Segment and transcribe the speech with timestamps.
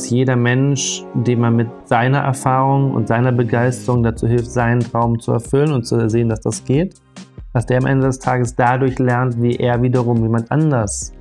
[0.00, 5.20] dass jeder Mensch, dem man mit seiner Erfahrung und seiner Begeisterung dazu hilft, seinen Traum
[5.20, 6.94] zu erfüllen und zu sehen, dass das geht,
[7.52, 11.12] dass der am Ende des Tages dadurch lernt, wie er wiederum jemand anders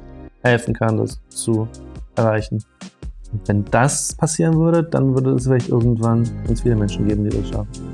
[0.44, 1.68] helfen kann, das zu
[2.16, 2.63] erreichen.
[3.34, 7.36] Und wenn das passieren würde, dann würde es vielleicht irgendwann ganz viele Menschen geben, die
[7.36, 7.88] das schaffen.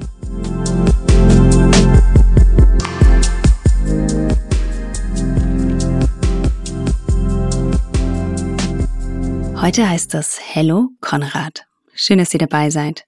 [9.65, 11.65] Heute heißt es Hello Konrad.
[11.95, 13.05] Schön, dass ihr dabei seid.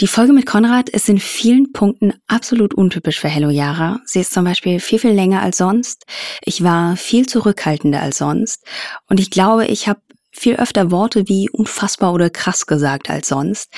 [0.00, 4.00] Die Folge mit Konrad ist in vielen Punkten absolut untypisch für Hello Yara.
[4.06, 6.06] Sie ist zum Beispiel viel, viel länger als sonst.
[6.42, 8.64] Ich war viel zurückhaltender als sonst.
[9.10, 10.00] Und ich glaube, ich habe
[10.32, 13.70] viel öfter Worte wie unfassbar oder krass gesagt als sonst.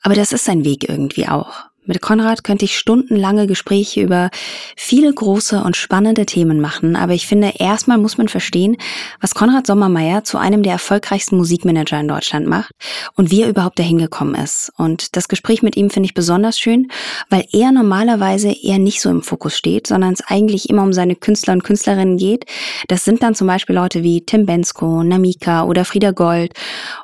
[0.00, 1.66] Aber das ist sein Weg irgendwie auch.
[1.84, 4.30] Mit Konrad könnte ich stundenlange Gespräche über
[4.76, 8.76] viele große und spannende Themen machen, aber ich finde, erstmal muss man verstehen,
[9.20, 12.70] was Konrad Sommermeier zu einem der erfolgreichsten Musikmanager in Deutschland macht
[13.16, 14.70] und wie er überhaupt dahin gekommen ist.
[14.76, 16.86] Und das Gespräch mit ihm finde ich besonders schön,
[17.30, 21.16] weil er normalerweise eher nicht so im Fokus steht, sondern es eigentlich immer um seine
[21.16, 22.44] Künstler und Künstlerinnen geht.
[22.86, 26.52] Das sind dann zum Beispiel Leute wie Tim Bensko, Namika oder Frieda Gold.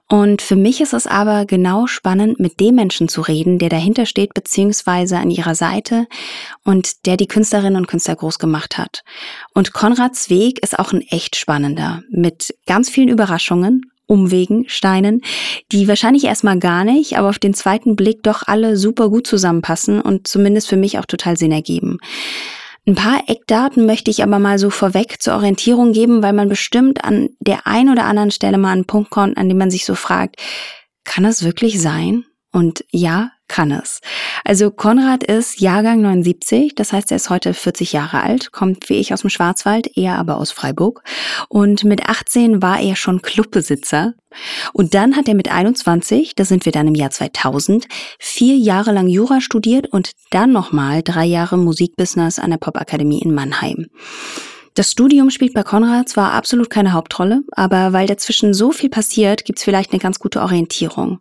[0.07, 4.07] Und für mich ist es aber genau spannend, mit dem Menschen zu reden, der dahinter
[4.07, 6.07] steht, beziehungsweise an ihrer Seite
[6.65, 9.03] und der die Künstlerinnen und Künstler groß gemacht hat.
[9.55, 15.21] Und Konrads Weg ist auch ein echt spannender, mit ganz vielen Überraschungen, Umwegen, Steinen,
[15.71, 20.01] die wahrscheinlich erstmal gar nicht, aber auf den zweiten Blick doch alle super gut zusammenpassen
[20.01, 21.99] und zumindest für mich auch total Sinn ergeben.
[22.87, 27.05] Ein paar Eckdaten möchte ich aber mal so vorweg zur Orientierung geben, weil man bestimmt
[27.05, 29.95] an der einen oder anderen Stelle mal einen Punkt kommt, an dem man sich so
[29.95, 30.37] fragt,
[31.05, 32.25] kann es wirklich sein?
[32.51, 34.01] Und ja, kann es.
[34.45, 38.95] Also Konrad ist Jahrgang 79, das heißt, er ist heute 40 Jahre alt, kommt wie
[38.95, 41.03] ich aus dem Schwarzwald, er aber aus Freiburg.
[41.49, 44.15] Und mit 18 war er schon Clubbesitzer.
[44.73, 47.89] Und dann hat er mit 21, da sind wir dann im Jahr 2000,
[48.19, 53.35] vier Jahre lang Jura studiert und dann nochmal drei Jahre Musikbusiness an der Popakademie in
[53.35, 53.87] Mannheim.
[54.79, 59.45] Das Studium spielt bei Konrad zwar absolut keine Hauptrolle, aber weil dazwischen so viel passiert,
[59.45, 61.19] gibt's vielleicht eine ganz gute Orientierung.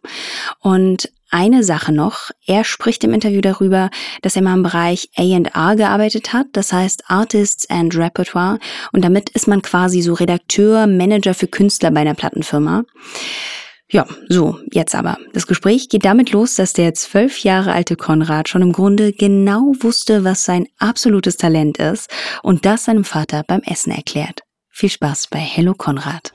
[0.60, 2.32] Und eine Sache noch.
[2.46, 3.90] Er spricht im Interview darüber,
[4.22, 8.60] dass er mal im Bereich A&R gearbeitet hat, das heißt Artists and Repertoire.
[8.92, 12.84] Und damit ist man quasi so Redakteur, Manager für Künstler bei einer Plattenfirma.
[13.90, 15.18] Ja, so, jetzt aber.
[15.32, 19.72] Das Gespräch geht damit los, dass der zwölf Jahre alte Konrad schon im Grunde genau
[19.80, 22.10] wusste, was sein absolutes Talent ist
[22.44, 24.42] und das seinem Vater beim Essen erklärt.
[24.70, 26.34] Viel Spaß bei Hello Konrad.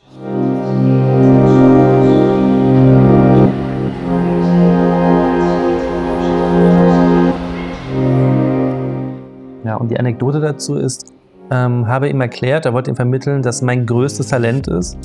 [9.73, 11.15] Ja, und die Anekdote dazu ist,
[11.51, 14.99] ähm, habe ihm erklärt, er wollte ihm vermitteln, dass mein größtes Talent ist,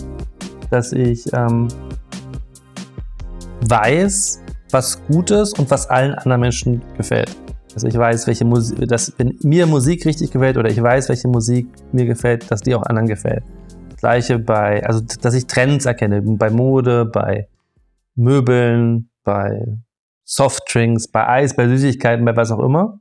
[0.69, 1.69] dass ich ähm,
[3.61, 7.33] weiß, was gut ist und was allen anderen Menschen gefällt.
[7.75, 11.29] Also ich weiß, welche Musik, dass wenn mir Musik richtig gefällt oder ich weiß, welche
[11.29, 13.45] Musik mir gefällt, dass die auch anderen gefällt.
[13.91, 17.47] Das gleiche bei, also dass ich Trends erkenne, bei Mode, bei
[18.15, 19.77] Möbeln, bei
[20.25, 22.99] Softdrinks, bei Eis, bei Süßigkeiten, bei was auch immer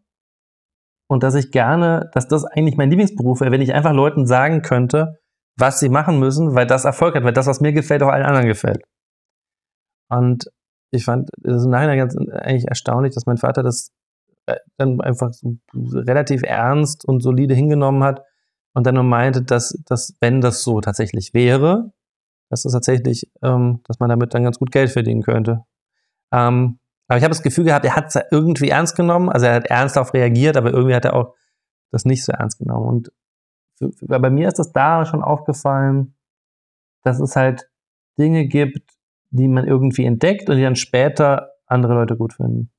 [1.09, 4.63] und dass ich gerne, dass das eigentlich mein Lieblingsberuf wäre, wenn ich einfach Leuten sagen
[4.63, 5.19] könnte,
[5.57, 8.27] was sie machen müssen, weil das Erfolg hat, weil das, was mir gefällt, auch allen
[8.27, 8.83] anderen gefällt.
[10.09, 10.51] Und
[10.91, 13.91] ich fand es im Nachhinein ganz eigentlich erstaunlich, dass mein Vater das
[14.47, 18.23] äh, dann einfach so relativ ernst und solide hingenommen hat
[18.75, 21.93] und dann nur meinte, dass, dass wenn das so tatsächlich wäre,
[22.51, 25.65] dass das tatsächlich, ähm, dass man damit dann ganz gut Geld verdienen könnte.
[26.33, 26.79] Ähm,
[27.09, 29.29] aber ich habe das Gefühl gehabt, er hat es irgendwie ernst genommen.
[29.29, 31.35] Also er hat ernst darauf reagiert, aber irgendwie hat er auch
[31.93, 32.89] das nicht so ernst genommen.
[32.89, 33.13] Und
[33.79, 36.15] für, bei mir ist das da schon aufgefallen,
[37.03, 37.69] dass es halt
[38.19, 38.91] Dinge gibt,
[39.31, 42.71] die man irgendwie entdeckt und die dann später andere Leute gut finden.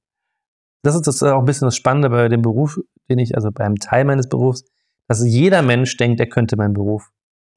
[0.83, 3.75] Das ist das auch ein bisschen das Spannende bei dem Beruf, den ich, also beim
[3.75, 4.65] Teil meines Berufs,
[5.07, 7.12] dass jeder Mensch denkt, er könnte meinen Beruf.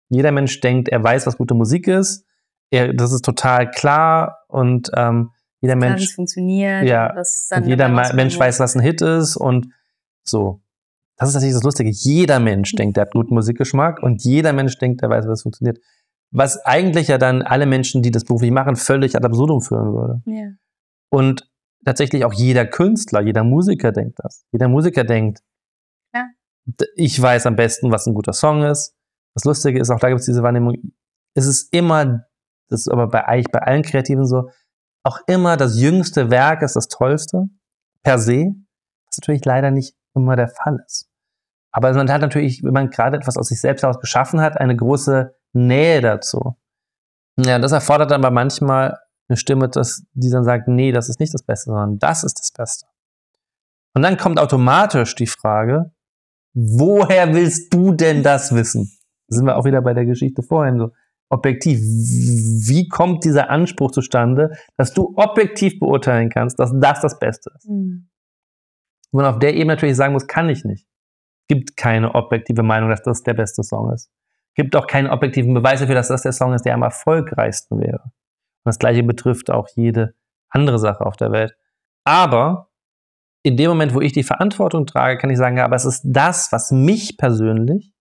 [0.08, 2.26] Jeder Mensch denkt, er weiß, was gute Musik ist.
[2.70, 6.14] Er, das ist total klar und ähm, jeder Mensch.
[6.14, 7.14] funktioniert, ja,
[7.54, 9.68] und jeder Mensch weiß, was ein Hit ist und
[10.24, 10.62] so.
[11.16, 11.90] Das ist natürlich das Lustige.
[11.90, 15.78] Jeder Mensch denkt, er hat guten Musikgeschmack und jeder Mensch denkt, er weiß, was funktioniert.
[16.32, 20.22] Was eigentlich ja dann alle Menschen, die das beruflich machen, völlig ad absurdum führen würde.
[20.24, 20.52] Ja.
[21.10, 21.50] Und
[21.84, 24.46] tatsächlich auch jeder Künstler, jeder Musiker denkt das.
[24.50, 25.40] Jeder Musiker denkt,
[26.14, 26.26] ja.
[26.94, 28.94] ich weiß am besten, was ein guter Song ist.
[29.34, 30.74] Das Lustige ist, auch da gibt es diese Wahrnehmung,
[31.34, 32.24] es ist immer,
[32.68, 34.48] das ist aber bei, eigentlich bei allen Kreativen so,
[35.02, 37.48] auch immer das jüngste Werk ist das tollste,
[38.02, 38.54] per se,
[39.06, 41.08] was natürlich leider nicht immer der Fall ist.
[41.72, 44.76] Aber man hat natürlich, wenn man gerade etwas aus sich selbst heraus geschaffen hat, eine
[44.76, 46.56] große Nähe dazu.
[47.38, 48.98] Ja, das erfordert dann aber manchmal
[49.28, 52.38] eine Stimme, das, die dann sagt, nee, das ist nicht das Beste, sondern das ist
[52.38, 52.86] das Beste.
[53.94, 55.92] Und dann kommt automatisch die Frage,
[56.54, 58.90] woher willst du denn das wissen?
[59.28, 60.92] Da sind wir auch wieder bei der Geschichte vorhin so.
[61.30, 61.78] Objektiv.
[61.80, 67.68] Wie kommt dieser Anspruch zustande, dass du objektiv beurteilen kannst, dass das das Beste ist?
[67.68, 68.08] Mhm.
[69.12, 70.86] Und auf der Ebene natürlich sagen muss, kann ich nicht.
[71.48, 74.10] Gibt keine objektive Meinung, dass das der beste Song ist.
[74.54, 78.02] Gibt auch keinen objektiven Beweis dafür, dass das der Song ist, der am erfolgreichsten wäre.
[78.02, 80.14] Und das gleiche betrifft auch jede
[80.48, 81.56] andere Sache auf der Welt.
[82.04, 82.70] Aber
[83.42, 86.02] in dem Moment, wo ich die Verantwortung trage, kann ich sagen, ja, aber es ist
[86.04, 87.92] das, was mich persönlich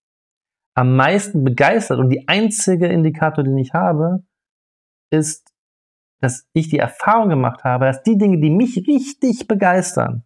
[0.74, 4.24] am meisten begeistert und die einzige Indikator, den ich habe,
[5.10, 5.52] ist,
[6.20, 10.24] dass ich die Erfahrung gemacht habe, dass die Dinge, die mich richtig begeistern,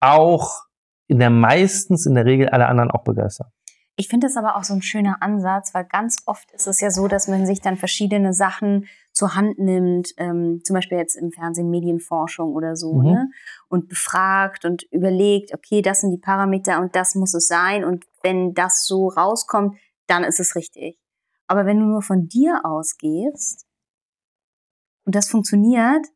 [0.00, 0.64] auch
[1.08, 3.48] in der meistens, in der Regel alle anderen auch begeistern.
[4.00, 6.88] Ich finde das aber auch so ein schöner Ansatz, weil ganz oft ist es ja
[6.88, 11.32] so, dass man sich dann verschiedene Sachen zur Hand nimmt, ähm, zum Beispiel jetzt im
[11.32, 13.04] Fernsehen Medienforschung oder so, mhm.
[13.04, 13.30] ne?
[13.66, 18.04] und befragt und überlegt, okay, das sind die Parameter und das muss es sein und
[18.28, 20.98] wenn das so rauskommt, dann ist es richtig.
[21.46, 23.66] Aber wenn du nur von dir ausgehst
[25.06, 26.06] und das funktioniert,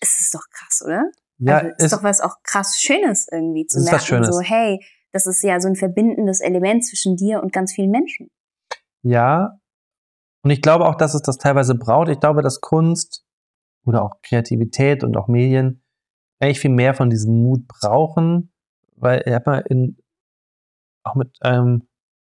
[0.00, 1.04] ist es doch krass, oder?
[1.38, 4.24] Ja, also ist, ist doch was auch krass Schönes irgendwie zu merken.
[4.24, 4.80] So, hey,
[5.12, 8.28] das ist ja so ein verbindendes Element zwischen dir und ganz vielen Menschen.
[9.02, 9.60] Ja,
[10.42, 12.08] und ich glaube auch, dass es das teilweise braucht.
[12.08, 13.24] Ich glaube, dass Kunst
[13.84, 15.84] oder auch Kreativität und auch Medien
[16.40, 18.52] eigentlich viel mehr von diesem Mut brauchen,
[18.96, 19.96] weil ich habe mal in,
[21.06, 21.88] auch mit einem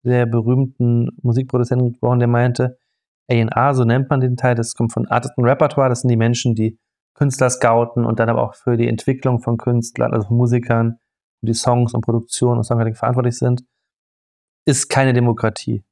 [0.03, 2.79] sehr berühmten Musikproduzenten gesprochen, der meinte,
[3.31, 6.17] A&R, so nennt man den Teil, das kommt von Artist und Repertoire, das sind die
[6.17, 6.79] Menschen, die
[7.15, 10.99] Künstler scouten und dann aber auch für die Entwicklung von Künstlern, also von Musikern,
[11.43, 13.63] die Songs und Produktion und Songwriting verantwortlich sind,
[14.67, 15.85] ist keine Demokratie.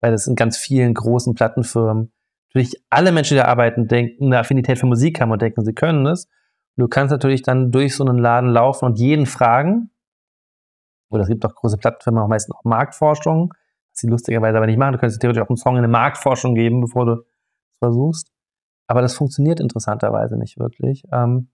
[0.00, 2.12] Weil das in ganz vielen großen Plattenfirmen
[2.54, 5.72] natürlich alle Menschen, die da arbeiten, denken, eine Affinität für Musik haben und denken, sie
[5.72, 6.28] können es.
[6.76, 9.90] Du kannst natürlich dann durch so einen Laden laufen und jeden fragen.
[11.12, 13.52] Oder es gibt auch große Plattenfirmen, auch meistens auch Marktforschung,
[13.90, 14.92] was sie lustigerweise aber nicht machen.
[14.92, 17.18] Du könntest theoretisch auch einen Song in eine Marktforschung geben, bevor du es
[17.78, 18.28] versuchst.
[18.86, 21.04] Aber das funktioniert interessanterweise nicht wirklich.
[21.12, 21.48] Ähm,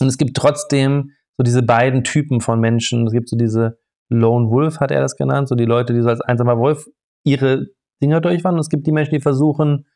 [0.00, 3.06] und es gibt trotzdem so diese beiden Typen von Menschen.
[3.06, 3.78] Es gibt so diese
[4.08, 6.86] Lone Wolf, hat er das genannt, so die Leute, die so als einsamer Wolf
[7.24, 7.66] ihre
[8.02, 8.58] Dinger durchwandern.
[8.58, 9.86] Und es gibt die Menschen, die versuchen,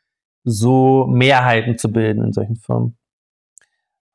[0.45, 2.97] so Mehrheiten zu bilden in solchen Firmen.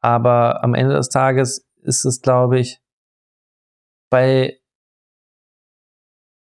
[0.01, 2.79] Aber am Ende des Tages ist es, glaube ich,
[4.09, 4.59] bei,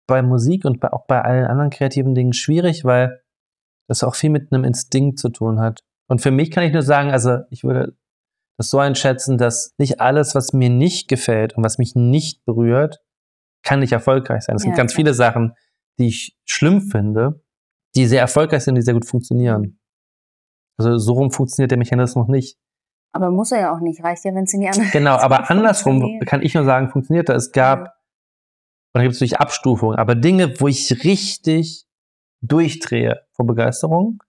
[0.06, 3.23] bei Musik und bei, auch bei allen anderen kreativen Dingen schwierig, weil
[3.89, 5.85] das auch viel mit einem Instinkt zu tun hat.
[6.09, 7.97] Und für mich kann ich nur sagen, also ich würde
[8.59, 13.01] das so einschätzen, dass nicht alles, was mir nicht gefällt und was mich nicht berührt,
[13.62, 14.56] kann nicht erfolgreich sein.
[14.56, 14.97] Es ja, gibt ganz klar.
[14.97, 15.55] viele Sachen,
[15.99, 17.43] die ich schlimm finde,
[17.97, 19.81] die sehr erfolgreich sind, die sehr gut funktionieren.
[20.77, 22.59] Also so rum funktioniert der Mechanismus noch nicht.
[23.14, 25.49] Aber muss er ja auch nicht, reicht ja, wenn es in die andere Genau, aber
[25.49, 27.37] andersrum kann ich nur sagen, funktioniert er.
[27.37, 27.84] Es gab, ja.
[27.84, 31.87] und da gibt es natürlich Abstufungen, aber Dinge, wo ich richtig
[32.40, 34.20] durchdrehe vor Begeisterung,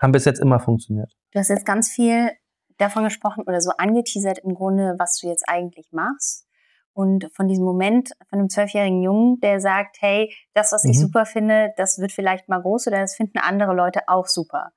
[0.00, 1.12] haben bis jetzt immer funktioniert.
[1.32, 2.30] Du hast jetzt ganz viel
[2.78, 6.46] davon gesprochen oder so angeteasert im Grunde, was du jetzt eigentlich machst.
[6.92, 10.90] Und von diesem Moment von einem zwölfjährigen Jungen, der sagt, hey, das, was mhm.
[10.90, 14.70] ich super finde, das wird vielleicht mal groß oder das finden andere Leute auch super.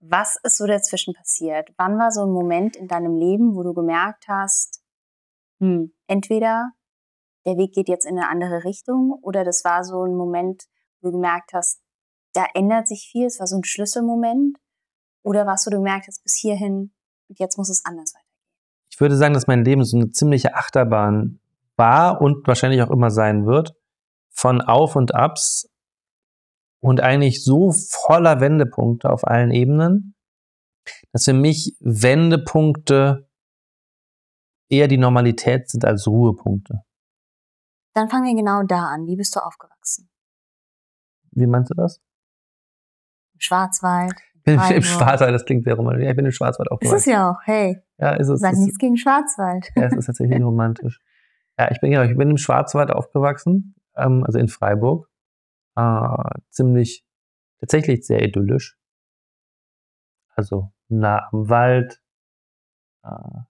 [0.00, 1.70] Was ist so dazwischen passiert?
[1.76, 4.82] Wann war so ein Moment in deinem Leben, wo du gemerkt hast,
[5.58, 6.70] hm, entweder
[7.46, 10.64] der Weg geht jetzt in eine andere Richtung oder das war so ein Moment,
[11.00, 11.80] wo du gemerkt hast,
[12.32, 14.58] da ändert sich viel, es war so ein Schlüsselmoment
[15.22, 16.92] oder was, wo du gemerkt hast, bis hierhin
[17.28, 18.26] und jetzt muss es anders weitergehen.
[18.90, 21.40] Ich würde sagen, dass mein Leben so eine ziemliche Achterbahn
[21.76, 23.74] war und wahrscheinlich auch immer sein wird.
[24.30, 25.68] Von Auf und Abs
[26.80, 30.14] und eigentlich so voller Wendepunkte auf allen Ebenen,
[31.12, 33.28] dass für mich Wendepunkte
[34.68, 36.82] eher die Normalität sind als Ruhepunkte.
[37.94, 39.06] Dann fangen wir genau da an.
[39.06, 40.10] Wie bist du aufgewachsen?
[41.30, 42.00] Wie meinst du das?
[43.34, 44.14] Im Schwarzwald
[44.46, 46.04] bin Im Schwarzwald, das klingt sehr romantisch.
[46.04, 46.96] Ja, ich bin im Schwarzwald aufgewachsen.
[46.96, 47.82] Ist es ja auch, hey.
[47.98, 48.40] Ja, ist es.
[48.40, 49.68] Sag ist nichts gegen Schwarzwald.
[49.74, 51.00] Ja, es ist tatsächlich romantisch.
[51.58, 55.08] Ja, ich bin, genau, ich bin im Schwarzwald aufgewachsen, ähm, also in Freiburg.
[55.76, 57.04] Äh, ziemlich,
[57.60, 58.76] tatsächlich sehr idyllisch.
[60.34, 62.02] Also nah am Wald,
[63.02, 63.40] äh,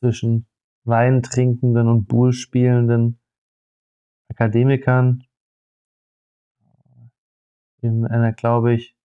[0.00, 0.46] zwischen
[0.84, 3.20] Weintrinkenden und Bullspielenden
[4.30, 5.24] Akademikern.
[7.80, 8.96] In einer, glaube ich,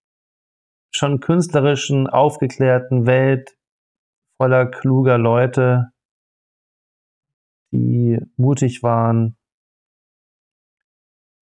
[0.91, 3.57] schon künstlerischen, aufgeklärten Welt
[4.37, 5.91] voller kluger Leute,
[7.71, 9.37] die mutig waren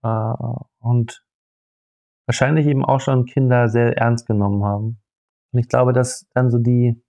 [0.04, 1.24] äh, und
[2.26, 5.02] wahrscheinlich eben auch schon Kinder sehr ernst genommen haben.
[5.52, 7.02] Und ich glaube, dass dann so die,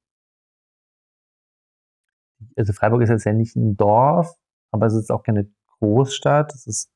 [2.56, 4.34] also Freiburg ist jetzt ja nicht ein Dorf,
[4.72, 6.54] aber es ist auch keine Großstadt.
[6.54, 6.90] Es ist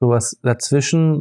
[0.00, 1.20] sowas dazwischen.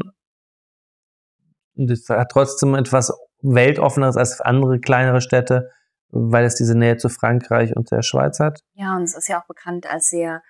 [1.75, 3.11] Und es hat trotzdem etwas
[3.41, 5.69] weltoffeneres als andere kleinere Städte,
[6.09, 8.61] weil es diese Nähe zu Frankreich und der Schweiz hat.
[8.73, 10.41] Ja, und es ist ja auch bekannt als sehr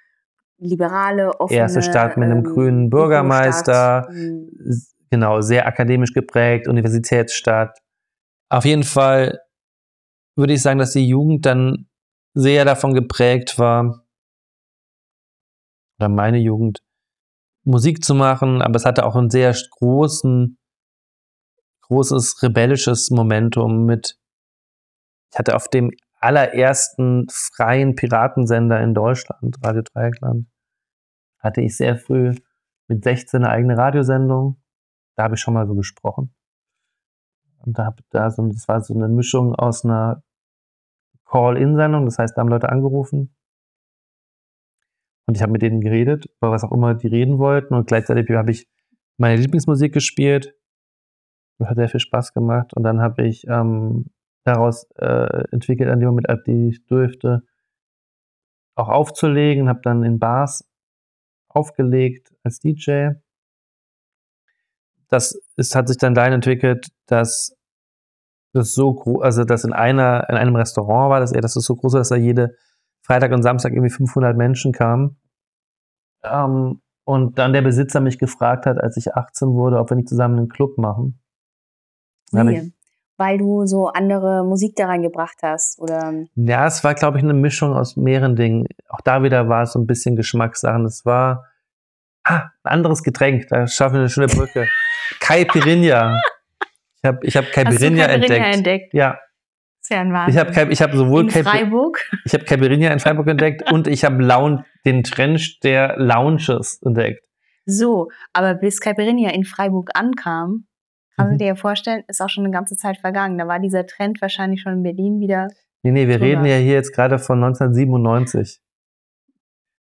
[0.63, 4.49] liberale, offene Erste Stadt mit einem ähm, grünen Bürgermeister, mhm.
[5.09, 7.77] genau, sehr akademisch geprägt, Universitätsstadt.
[8.49, 9.39] Auf jeden Fall
[10.35, 11.87] würde ich sagen, dass die Jugend dann
[12.33, 14.03] sehr davon geprägt war,
[15.99, 16.79] oder meine Jugend,
[17.63, 20.57] Musik zu machen, aber es hatte auch einen sehr großen,
[21.81, 24.17] großes rebellisches Momentum mit,
[25.31, 30.47] ich hatte auf dem allerersten freien Piratensender in Deutschland, Radio Dreieckland,
[31.43, 32.33] hatte ich sehr früh
[32.87, 34.57] mit 16 eine eigene Radiosendung.
[35.15, 36.33] Da habe ich schon mal so gesprochen.
[37.59, 40.23] Und da, da so, das war so eine Mischung aus einer
[41.25, 43.35] Call-In-Sendung, das heißt, da haben Leute angerufen
[45.25, 48.29] und ich habe mit denen geredet, über was auch immer die reden wollten und gleichzeitig
[48.31, 48.67] habe ich
[49.17, 50.55] meine Lieblingsmusik gespielt.
[51.59, 54.05] Das hat sehr viel Spaß gemacht und dann habe ich ähm,
[54.43, 57.43] daraus äh, entwickelt, an dem Moment, als ich durfte,
[58.75, 60.69] auch aufzulegen, habe dann in Bars
[61.53, 63.11] aufgelegt als DJ.
[65.07, 67.55] Das ist, hat sich dann dahin entwickelt, dass
[68.53, 71.65] das so groß, also dass in einer, in einem Restaurant war, dass er, das ist
[71.65, 72.55] so groß, dass da jede
[73.01, 75.17] Freitag und Samstag irgendwie 500 Menschen kamen.
[76.23, 80.07] Ähm, und dann der Besitzer mich gefragt hat, als ich 18 wurde, ob wir nicht
[80.07, 81.19] zusammen einen Club machen.
[82.31, 82.71] Nee,
[83.23, 86.13] weil du so andere Musik da reingebracht hast, oder?
[86.35, 88.67] Ja, es war, glaube ich, eine Mischung aus mehreren Dingen.
[88.89, 90.83] Auch da wieder war es so ein bisschen Geschmackssachen.
[90.83, 91.45] Es war
[92.25, 94.67] ah, ein anderes Getränk, da schaffen wir eine schöne Brücke.
[95.21, 96.19] Caipirinha.
[96.97, 98.55] Ich habe ich hab Caipirinha, Caipirinha entdeckt.
[98.55, 98.93] entdeckt.
[98.93, 99.17] Ja,
[99.81, 100.47] ist ja ein Wahnsinn.
[100.47, 101.99] Ich habe ich hab sowohl in Freiburg.
[102.25, 107.23] Ich habe Caipirinha in Freiburg entdeckt und ich habe den Trend der Lounges entdeckt.
[107.65, 110.67] So, aber bis Caipirinha in Freiburg ankam,
[111.15, 111.39] kann man mhm.
[111.39, 113.37] dir ja vorstellen, ist auch schon eine ganze Zeit vergangen.
[113.37, 115.47] Da war dieser Trend wahrscheinlich schon in Berlin wieder.
[115.83, 116.25] Nee, nee, wir drüber.
[116.25, 118.61] reden ja hier jetzt gerade von 1997.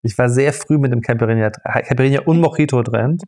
[0.02, 3.22] Ich war sehr früh mit dem Caipirinha, Caipirinha und Mojito-Trend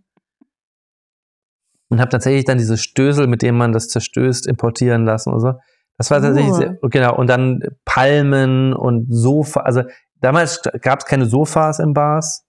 [1.88, 5.54] und habe tatsächlich dann diese Stößel, mit denen man das zerstößt, importieren lassen und so.
[5.96, 6.56] Das war tatsächlich, oh.
[6.56, 9.82] sehr, genau, und dann Palmen und Sofa, also
[10.16, 12.44] damals gab es keine Sofas in Bars.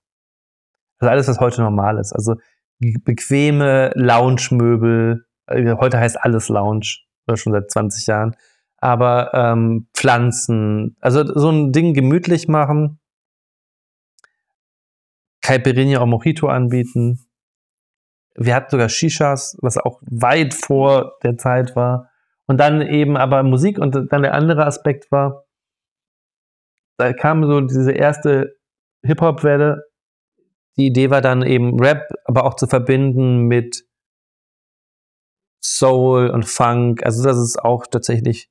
[1.00, 2.12] Also alles, was heute normal ist.
[2.12, 2.36] Also
[2.80, 6.98] bequeme Lounge-Möbel, äh, heute heißt alles Lounge,
[7.36, 8.36] schon seit 20 Jahren.
[8.78, 13.00] Aber ähm, Pflanzen, also so ein Ding gemütlich machen,
[15.42, 17.26] Caipirinha oder Mojito anbieten.
[18.36, 22.12] Wir hatten sogar Shishas, was auch weit vor der Zeit war.
[22.46, 25.46] Und dann eben aber Musik und dann der andere Aspekt war,
[26.98, 28.58] da kam so diese erste
[29.04, 29.84] Hip-Hop-Welle.
[30.78, 33.87] Die Idee war dann eben Rap, aber auch zu verbinden mit
[35.64, 37.04] Soul und Funk.
[37.04, 38.50] Also das ist auch tatsächlich,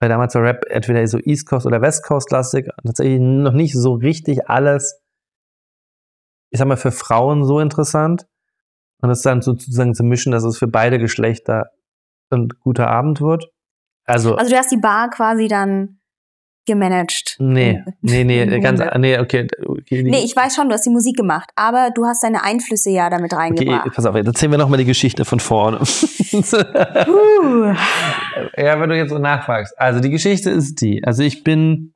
[0.00, 3.74] weil damals war Rap entweder so East Coast oder West Coast lastig, tatsächlich noch nicht
[3.74, 5.00] so richtig alles,
[6.50, 8.26] ich sag mal, für Frauen so interessant.
[9.00, 11.70] Und das dann sozusagen zu mischen, dass es für beide Geschlechter
[12.30, 13.50] ein guter Abend wird.
[14.04, 15.97] Also, also du hast die Bar quasi dann
[16.68, 17.34] gemanagt.
[17.40, 20.04] Nee, nee, nee, ganz, nee, okay, okay.
[20.04, 23.10] Nee, ich weiß schon, du hast die Musik gemacht, aber du hast deine Einflüsse ja
[23.10, 23.80] damit reingebracht.
[23.80, 25.78] Okay, pass auf, jetzt erzählen wir nochmal die Geschichte von vorne.
[25.80, 27.74] uh.
[28.56, 29.76] ja, wenn du jetzt so nachfragst.
[29.78, 31.94] Also die Geschichte ist die, also ich bin,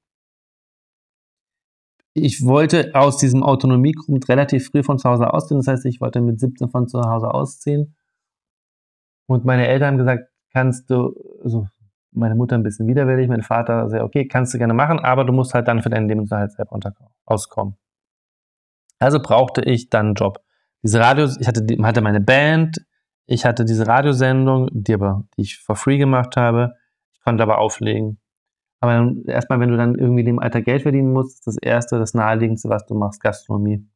[2.14, 6.20] ich wollte aus diesem Autonomiegrund relativ früh von zu Hause ausziehen, das heißt, ich wollte
[6.20, 7.94] mit 17 von zu Hause ausziehen
[9.26, 11.14] und meine Eltern haben gesagt, kannst du,
[11.44, 11.68] also
[12.12, 15.32] meine Mutter ein bisschen widerwillig, mein Vater sehr, okay, kannst du gerne machen, aber du
[15.32, 16.78] musst halt dann für deinen Lebensunterhalt selber
[17.24, 17.76] auskommen.
[18.98, 20.40] Also brauchte ich dann einen Job.
[20.82, 22.84] Diese Radios, ich hatte, hatte meine Band,
[23.26, 26.74] ich hatte diese Radiosendung, die aber, die ich for free gemacht habe.
[27.14, 28.18] Ich konnte aber auflegen.
[28.80, 32.68] Aber erstmal, wenn du dann irgendwie dem Alter Geld verdienen musst, das erste, das naheliegendste,
[32.68, 33.86] was du machst, Gastronomie.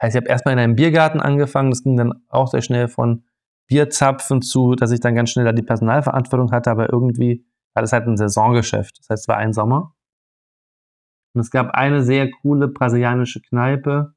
[0.00, 3.24] Heißt, ich habe erstmal in einem Biergarten angefangen, das ging dann auch sehr schnell von
[3.68, 7.92] Bierzapfen zu, dass ich dann ganz schnell da die Personalverantwortung hatte, aber irgendwie war das
[7.92, 8.98] halt ein Saisongeschäft.
[8.98, 9.94] Das heißt, es war ein Sommer.
[11.34, 14.14] Und es gab eine sehr coole brasilianische Kneipe.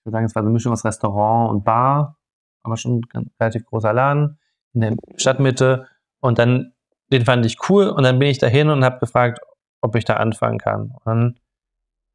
[0.00, 2.18] Ich würde sagen, es war eine Mischung aus Restaurant und Bar,
[2.64, 4.38] aber schon ein relativ großer Laden
[4.72, 5.86] in der Stadtmitte.
[6.20, 6.72] Und dann,
[7.12, 7.88] den fand ich cool.
[7.88, 9.38] Und dann bin ich dahin und habe gefragt,
[9.82, 10.90] ob ich da anfangen kann.
[10.90, 11.38] Und dann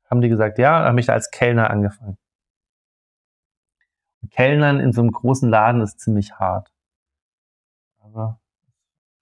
[0.10, 2.18] haben die gesagt, ja, dann habe ich da als Kellner angefangen.
[4.32, 6.72] Kellnern in so einem großen Laden ist ziemlich hart.
[8.00, 8.36] Also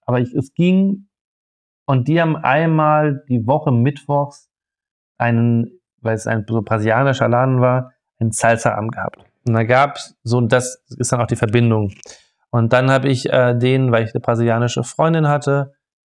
[0.02, 1.08] Aber ich, es ging
[1.86, 4.50] und die haben einmal die Woche mittwochs
[5.18, 9.18] einen, weil es ein brasilianischer Laden war, einen Salsa-Abend gehabt.
[9.46, 11.92] Und da gab es so, das ist dann auch die Verbindung.
[12.50, 15.74] Und dann habe ich äh, den, weil ich eine brasilianische Freundin hatte,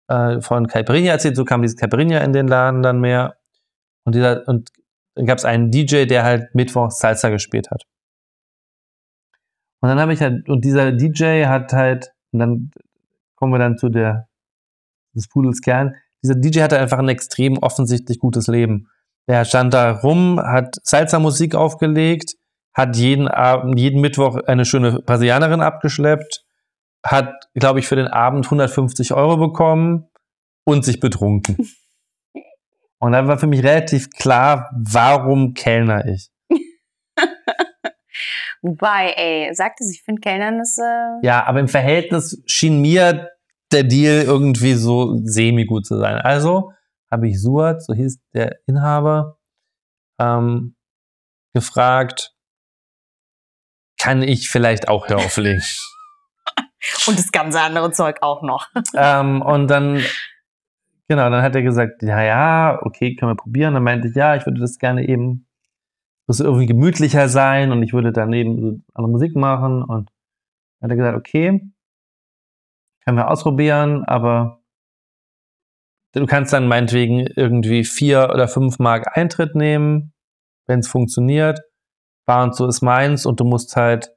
[0.07, 3.37] äh, von Caipirinha erzählt, so kam dieses Caipirinha in den Laden dann mehr.
[4.05, 4.71] Und, dieser, und
[5.15, 7.83] dann gab es einen DJ, der halt Mittwoch Salsa gespielt hat.
[9.79, 12.71] Und dann habe ich halt, und dieser DJ hat halt, und dann
[13.35, 14.27] kommen wir dann zu der,
[15.13, 18.89] des Pudels Kern, dieser DJ hatte einfach ein extrem offensichtlich gutes Leben.
[19.27, 22.35] Der stand da rum, hat Salsa-Musik aufgelegt,
[22.73, 26.43] hat jeden Abend, jeden Mittwoch eine schöne Brasilianerin abgeschleppt,
[27.05, 30.07] hat, glaube ich, für den Abend 150 Euro bekommen
[30.63, 31.57] und sich betrunken.
[32.99, 36.31] Und dann war für mich relativ klar, warum kellner ich.
[38.61, 40.79] Wobei, ey, sagte sie, ich finde Kellnern ist.
[40.79, 43.29] Äh ja, aber im Verhältnis schien mir
[43.71, 46.15] der Deal irgendwie so semi-gut zu sein.
[46.15, 46.71] Also
[47.11, 49.37] habe ich Suat, so hieß der Inhaber,
[50.19, 50.75] ähm,
[51.53, 52.33] gefragt,
[53.99, 55.63] kann ich vielleicht auch hier auflegen?
[57.07, 58.67] Und das ganze andere Zeug auch noch.
[58.95, 60.03] ähm, und dann,
[61.07, 63.73] genau, dann hat er gesagt, ja, ja, okay, können wir probieren.
[63.73, 65.46] Dann meinte ich, ja, ich würde das gerne eben,
[66.27, 69.81] muss irgendwie gemütlicher sein und ich würde dann eben so andere Musik machen.
[69.81, 70.11] Und
[70.79, 71.71] dann hat er gesagt, okay,
[73.03, 74.61] können wir ausprobieren, aber
[76.13, 80.13] du kannst dann meinetwegen irgendwie vier oder fünf Mark Eintritt nehmen,
[80.65, 81.61] wenn es funktioniert.
[82.25, 84.13] Bar und so ist meins und du musst halt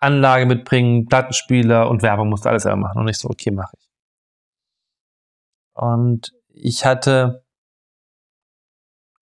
[0.00, 3.02] Anlage mitbringen, Plattenspieler und Werbung musst du alles selber machen.
[3.02, 3.88] Und ich so, okay, mache ich.
[5.74, 7.44] Und ich hatte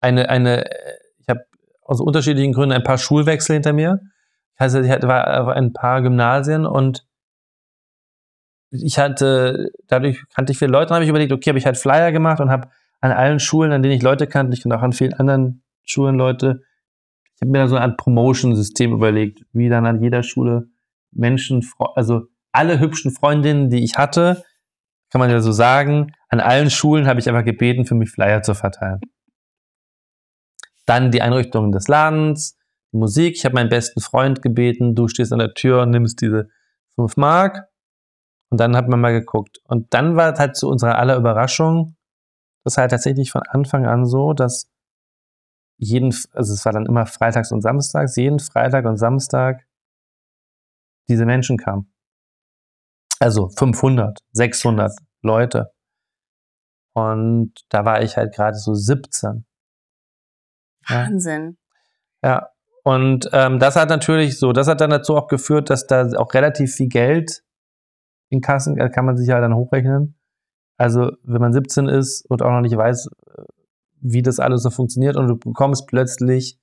[0.00, 0.64] eine, eine,
[1.88, 4.00] aus unterschiedlichen Gründen ein paar Schulwechsel hinter mir.
[4.56, 7.06] Also ich hatte, war ein paar Gymnasien und
[8.70, 12.12] ich hatte, dadurch kannte ich viele Leute, habe ich überlegt, okay, habe ich halt Flyer
[12.12, 12.68] gemacht und habe
[13.00, 16.16] an allen Schulen, an denen ich Leute kannte, ich kannte auch an vielen anderen Schulen
[16.16, 16.60] Leute,
[17.34, 20.68] ich habe mir da so ein Promotion-System überlegt, wie dann an jeder Schule
[21.12, 24.42] Menschen, also alle hübschen Freundinnen, die ich hatte,
[25.10, 28.42] kann man ja so sagen, an allen Schulen habe ich einfach gebeten, für mich Flyer
[28.42, 29.00] zu verteilen.
[30.88, 32.56] Dann die Einrichtung des Ladens,
[32.92, 33.36] die Musik.
[33.36, 36.48] Ich habe meinen besten Freund gebeten, du stehst an der Tür und nimmst diese
[36.94, 37.68] 5 Mark.
[38.50, 39.58] Und dann hat man mal geguckt.
[39.64, 41.96] Und dann war halt zu unserer aller Überraschung,
[42.64, 44.70] das war halt tatsächlich von Anfang an so, dass
[45.78, 49.66] jeden, also es war dann immer freitags und samstags, jeden Freitag und Samstag
[51.08, 51.92] diese Menschen kamen.
[53.20, 55.72] Also 500, 600 Leute.
[56.94, 59.46] Und da war ich halt gerade so 17.
[60.88, 61.56] Wahnsinn.
[62.22, 62.50] Ja.
[62.84, 66.32] Und ähm, das hat natürlich so, das hat dann dazu auch geführt, dass da auch
[66.32, 67.42] relativ viel Geld
[68.30, 70.18] in Kassen, äh, kann man sich ja dann hochrechnen.
[70.78, 73.10] Also wenn man 17 ist und auch noch nicht weiß,
[74.00, 76.58] wie das alles so funktioniert und du bekommst plötzlich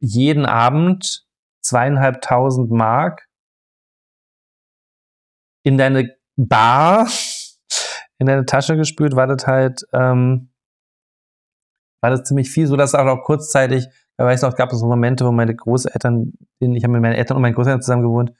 [0.00, 1.26] jeden Abend
[1.62, 3.28] zweieinhalbtausend Mark
[5.62, 7.06] in deine Bar,
[8.18, 10.49] in deine Tasche gespült, war das halt, ähm,
[12.00, 15.24] war das ziemlich viel, so dass auch kurzzeitig, da weiß noch, gab es so Momente,
[15.26, 18.32] wo meine Großeltern, ich habe mit meinen Eltern und meinen Großeltern zusammen gewohnt,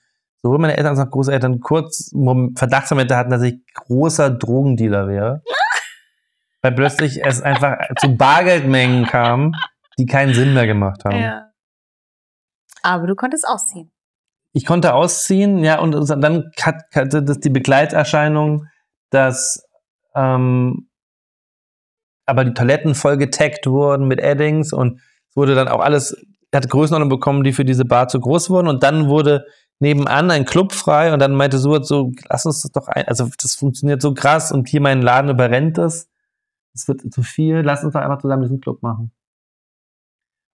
[0.42, 2.12] sowohl meine Eltern als auch Großeltern kurz
[2.56, 5.42] Verdachtsmomente hatten, dass ich großer Drogendealer wäre
[6.62, 9.54] weil plötzlich es einfach zu Bargeldmengen kam,
[9.98, 11.20] die keinen Sinn mehr gemacht haben.
[11.20, 11.50] Ja.
[12.82, 13.90] Aber du konntest ausziehen.
[14.52, 18.66] Ich konnte ausziehen, ja, und dann hatte das die Begleiterscheinung,
[19.10, 19.64] dass
[20.14, 20.89] ähm,
[22.30, 26.16] aber die Toiletten voll getaggt wurden mit Addings und es wurde dann auch alles,
[26.54, 29.44] hatte Größenordnung bekommen, die für diese Bar zu groß wurden und dann wurde
[29.78, 33.28] nebenan ein Club frei und dann meinte Suat so, lass uns das doch ein, also
[33.40, 36.10] das funktioniert so krass und hier mein Laden überrennt das
[36.74, 39.12] es wird zu viel, lass uns doch einfach zusammen diesen Club machen.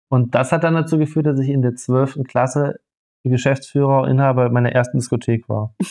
[0.08, 2.22] Und das hat dann dazu geführt, dass ich in der 12.
[2.26, 2.80] Klasse
[3.24, 5.74] Geschäftsführer, Inhaber meiner ersten Diskothek war.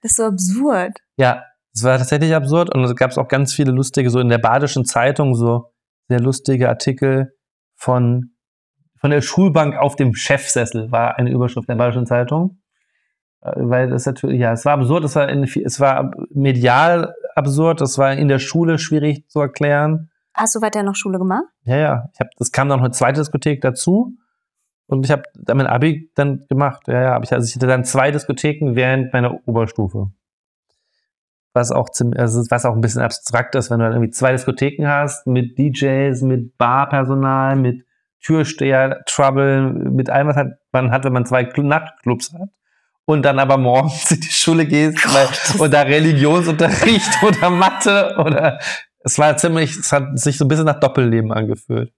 [0.00, 1.00] Das ist so absurd.
[1.16, 1.42] Ja,
[1.74, 4.84] es war tatsächlich absurd und es gab auch ganz viele lustige, so in der Badischen
[4.84, 5.72] Zeitung, so
[6.08, 7.34] sehr lustige Artikel
[7.74, 8.30] von,
[8.96, 12.60] von der Schulbank auf dem Chefsessel, war eine Überschrift der Badischen Zeitung.
[13.40, 17.80] Äh, weil das natürlich, ja, es war absurd, es war, in, es war medial absurd,
[17.80, 20.10] das war in der Schule schwierig zu erklären.
[20.32, 21.44] Hast du weiter noch Schule gemacht?
[21.64, 22.08] Ja, ja.
[22.12, 24.16] Ich hab, das kam dann noch eine zweite Diskothek dazu.
[24.86, 26.88] Und ich habe dann mein Abi dann gemacht.
[26.88, 27.14] Ja, ja.
[27.14, 30.10] Aber ich, also ich hatte dann zwei Diskotheken während meiner Oberstufe.
[31.54, 34.32] Was auch, ziemlich, also was auch ein bisschen abstrakt ist, wenn du dann irgendwie zwei
[34.32, 37.86] Diskotheken hast, mit DJs, mit Barpersonal, mit
[38.20, 42.48] Türsteher, Trouble, mit allem, was hat, man hat, wenn man zwei Nachtclubs hat
[43.06, 45.28] und dann aber morgens in die Schule gehst weil,
[45.60, 48.58] oder Religionsunterricht oder Mathe oder
[49.04, 51.92] es war ziemlich, es hat sich so ein bisschen nach Doppelleben angefühlt.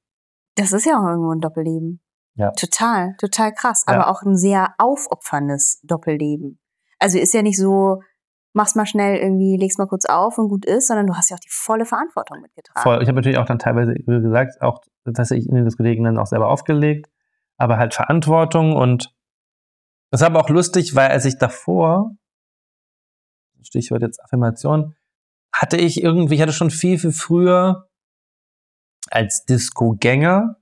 [0.57, 2.01] Das ist ja auch irgendwo ein Doppelleben.
[2.35, 2.51] Ja.
[2.51, 3.85] Total, total krass.
[3.87, 3.95] Ja.
[3.95, 6.59] Aber auch ein sehr aufopferndes Doppelleben.
[6.99, 8.03] Also ist ja nicht so,
[8.57, 11.37] mach's mal schnell irgendwie, leg's mal kurz auf und gut ist, sondern du hast ja
[11.37, 12.83] auch die volle Verantwortung mitgetragen.
[12.83, 13.03] Voll.
[13.03, 16.49] Ich habe natürlich auch dann teilweise gesagt, auch tatsächlich in den Diskotheken dann auch selber
[16.49, 17.11] aufgelegt,
[17.59, 19.15] aber halt Verantwortung und
[20.11, 22.17] das war aber auch lustig, weil als ich davor,
[23.61, 24.95] Stichwort jetzt Affirmation,
[25.53, 27.89] hatte ich irgendwie, ich hatte schon viel, viel früher
[29.11, 30.57] als Disco-Gänger,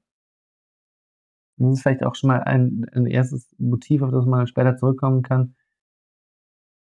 [1.58, 5.22] das ist vielleicht auch schon mal ein, ein erstes Motiv, auf das man später zurückkommen
[5.22, 5.54] kann.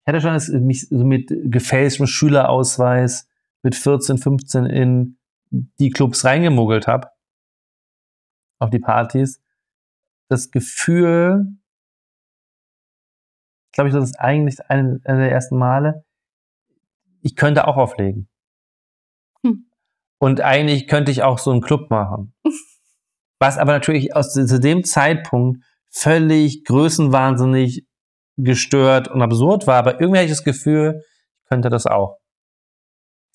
[0.03, 3.27] Ich hatte schon das, mich so mit gefälschtem Schülerausweis
[3.61, 5.19] mit 14, 15 in
[5.51, 7.09] die Clubs reingemuggelt habe,
[8.59, 9.41] auf die Partys.
[10.27, 11.57] Das Gefühl,
[13.67, 16.03] ich glaube, das ist eigentlich eine, eine der ersten Male,
[17.21, 18.27] ich könnte auch auflegen.
[19.45, 19.69] Hm.
[20.17, 22.33] Und eigentlich könnte ich auch so einen Club machen.
[23.39, 27.85] Was aber natürlich aus zu dem Zeitpunkt völlig größenwahnsinnig
[28.43, 29.75] gestört und absurd war.
[29.75, 31.01] Aber irgendwie hatte ich das Gefühl,
[31.43, 32.17] ich könnte das auch.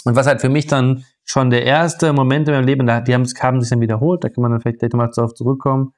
[0.05, 3.25] Und was halt für mich dann schon der erste Moment in meinem Leben, die haben,
[3.25, 5.93] haben sich dann wiederholt, da kann man dann vielleicht gleich mal darauf zurückkommen,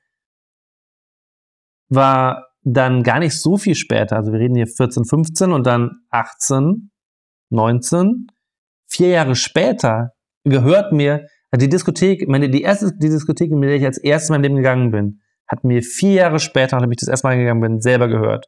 [1.91, 4.17] war dann gar nicht so viel später.
[4.17, 6.91] Also wir reden hier 14, 15 und dann 18,
[7.51, 8.27] 19.
[8.87, 10.13] Vier Jahre später
[10.45, 14.29] gehört mir also die Diskothek, meine, die erste die Diskothek, in der ich als erstes
[14.29, 17.39] in meinem Leben gegangen bin, hat mir vier Jahre später, nachdem ich das erste Mal
[17.39, 18.47] gegangen bin, selber gehört.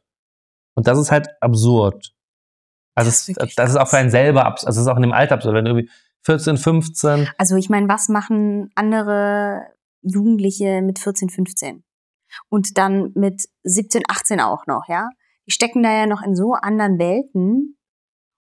[0.75, 2.13] Und das ist halt absurd.
[2.95, 4.69] Also Das ist das, das ist auch für einen selber absurd.
[4.69, 5.55] Also das ist auch in dem Alter absurd.
[5.55, 5.91] Wenn du irgendwie
[6.25, 9.63] 14, 15, Also ich meine, was machen andere
[10.03, 11.83] Jugendliche mit 14, 15?
[12.49, 15.09] Und dann mit 17, 18 auch noch, ja?
[15.47, 17.77] Die stecken da ja noch in so anderen Welten.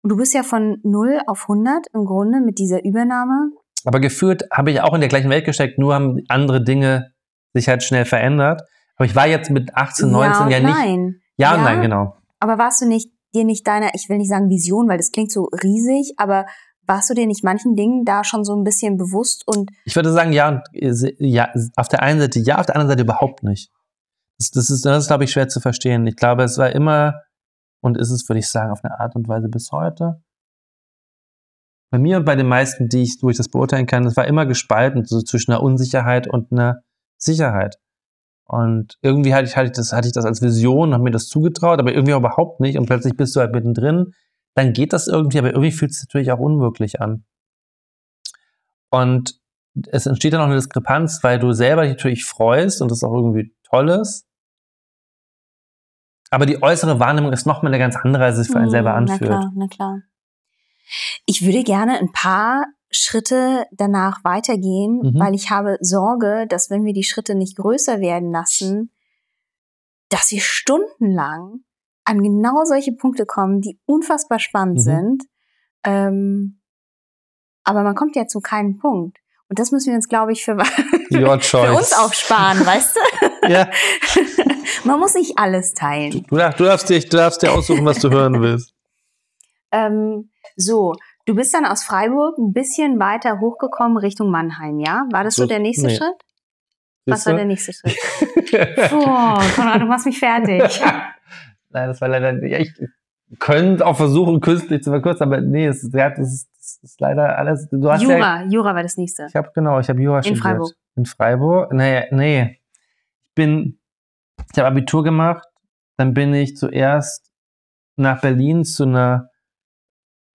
[0.03, 3.51] Und du bist ja von 0 auf 100 im Grunde mit dieser Übernahme.
[3.85, 7.13] aber gefühlt habe ich auch in der gleichen Welt gesteckt, nur haben andere Dinge
[7.55, 8.63] sich halt schnell verändert.
[8.97, 10.71] Aber ich war jetzt mit 18, 19 und ja, nicht.
[10.75, 11.21] nein.
[11.37, 11.65] Ja und Ja.
[11.65, 12.17] nein, genau.
[12.41, 15.31] Aber warst du nicht dir nicht deiner, ich will nicht sagen Vision, weil das klingt
[15.31, 16.47] so riesig, aber
[16.87, 20.13] warst du dir nicht manchen Dingen da schon so ein bisschen bewusst und Ich würde
[20.13, 23.71] sagen, ja äh, ja, auf der einen Seite ja, auf der anderen Seite überhaupt nicht.
[24.39, 26.07] Das, das ist, das ist, glaube ich, schwer zu verstehen.
[26.07, 27.23] Ich glaube, es war immer
[27.81, 30.23] und ist es, würde ich sagen, auf eine Art und Weise bis heute.
[31.91, 34.27] Bei mir und bei den meisten, die ich, wo ich das beurteilen kann, es war
[34.27, 36.83] immer gespalten, so zwischen einer Unsicherheit und einer
[37.17, 37.79] Sicherheit.
[38.51, 41.29] Und irgendwie hatte ich, hatte ich, das, hatte ich das als Vision, habe mir das
[41.29, 42.79] zugetraut, aber irgendwie auch überhaupt nicht.
[42.79, 44.15] Und plötzlich bist du halt mittendrin.
[44.55, 47.25] Dann geht das irgendwie, aber irgendwie fühlt es sich natürlich auch unwirklich an.
[48.91, 49.39] Und
[49.93, 53.13] es entsteht dann auch eine Diskrepanz, weil du selber dich natürlich freust und das auch
[53.13, 54.27] irgendwie toll ist.
[56.31, 58.97] Aber die äußere Wahrnehmung ist nochmal eine ganz andere, als es sich für einen selber
[58.97, 59.31] Hm, Na anfühlt.
[59.31, 60.03] klar, na klar.
[61.27, 65.19] Ich würde gerne ein paar Schritte danach weitergehen, Mhm.
[65.21, 68.91] weil ich habe Sorge, dass wenn wir die Schritte nicht größer werden lassen,
[70.09, 71.61] dass wir stundenlang
[72.05, 74.83] an genau solche Punkte kommen, die unfassbar spannend Mhm.
[74.83, 75.23] sind.
[75.85, 76.61] Ähm,
[77.65, 79.19] aber man kommt ja zu keinem Punkt.
[79.51, 80.57] Und das müssen wir uns, glaube ich, für,
[81.11, 81.31] für
[81.77, 83.01] uns aufsparen, weißt du?
[83.49, 83.71] Ja,
[84.85, 86.27] Man muss nicht alles teilen.
[86.29, 88.75] du, darfst, du, darfst dir, du darfst dir aussuchen, was du hören willst.
[89.71, 90.95] Ähm, so,
[91.29, 95.07] du bist dann aus Freiburg ein bisschen weiter hochgekommen Richtung Mannheim, ja?
[95.13, 95.97] War das so, So- der nächste nee.
[95.97, 96.17] Schritt?
[97.07, 97.97] Was war der nächste Schritt?
[98.91, 100.63] Boah, Konrad, du machst mich fertig.
[101.71, 102.75] Nein, das war leider, ja, ich
[103.39, 107.01] könnte auch versuchen, künstlich zu verkürzen, aber nee, es ist, ja, das, ist, das ist
[107.01, 107.69] leider alles.
[107.71, 109.27] Du hast ja, Jura, Jura war das nächste.
[109.29, 110.43] ich habe genau, ich habe Jura studiert.
[110.43, 110.73] Freiburg.
[110.97, 111.73] In Freiburg?
[111.73, 112.61] Nee, nee.
[113.23, 113.79] Ich bin,
[114.53, 115.47] ich habe Abitur gemacht,
[115.97, 117.31] dann bin ich zuerst
[117.97, 119.31] nach Berlin zu einer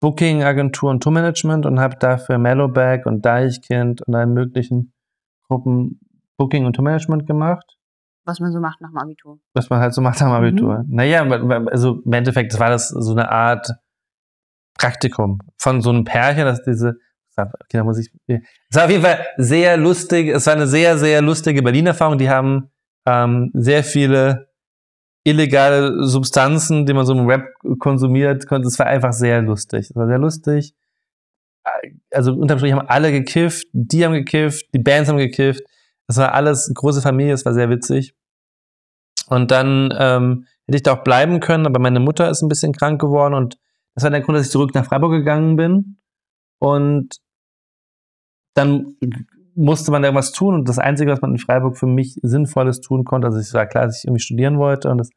[0.04, 4.92] Booking-Agentur und Tourmanagement und habe dafür Mellowback und Deichkind und allen möglichen
[5.48, 6.02] Gruppen
[6.38, 7.78] Booking und Tourmanagement gemacht
[8.26, 9.39] Was man so macht nach dem Abitur.
[9.54, 10.84] was man halt so macht am Abitur.
[10.89, 13.72] Naja, also im Endeffekt war das so eine Art
[14.78, 16.98] Praktikum von so einem Pärchen, dass diese,
[17.38, 21.22] da muss ich, es war auf jeden Fall sehr lustig, es war eine sehr, sehr
[21.22, 22.18] lustige Berlin-Erfahrung.
[22.18, 22.72] Die haben
[23.06, 24.50] ähm, sehr viele
[25.24, 27.48] illegale Substanzen, die man so im Rap
[27.80, 28.68] konsumiert konnte.
[28.68, 29.90] Es war einfach sehr lustig.
[29.90, 30.74] Es war sehr lustig.
[32.12, 35.64] Also unterm Strich haben alle gekifft, die haben gekifft, die Bands haben gekifft.
[36.08, 38.14] Es war alles große Familie, es war sehr witzig.
[39.28, 42.74] Und dann ähm, hätte ich da auch bleiben können, aber meine Mutter ist ein bisschen
[42.74, 43.58] krank geworden und
[43.96, 45.98] das war der Grund, dass ich zurück nach Freiburg gegangen bin.
[46.60, 47.18] Und
[48.56, 48.98] dann
[49.56, 52.82] musste man da irgendwas tun und das Einzige, was man in Freiburg für mich Sinnvolles
[52.82, 55.10] tun konnte, also es war klar, dass ich irgendwie studieren wollte und das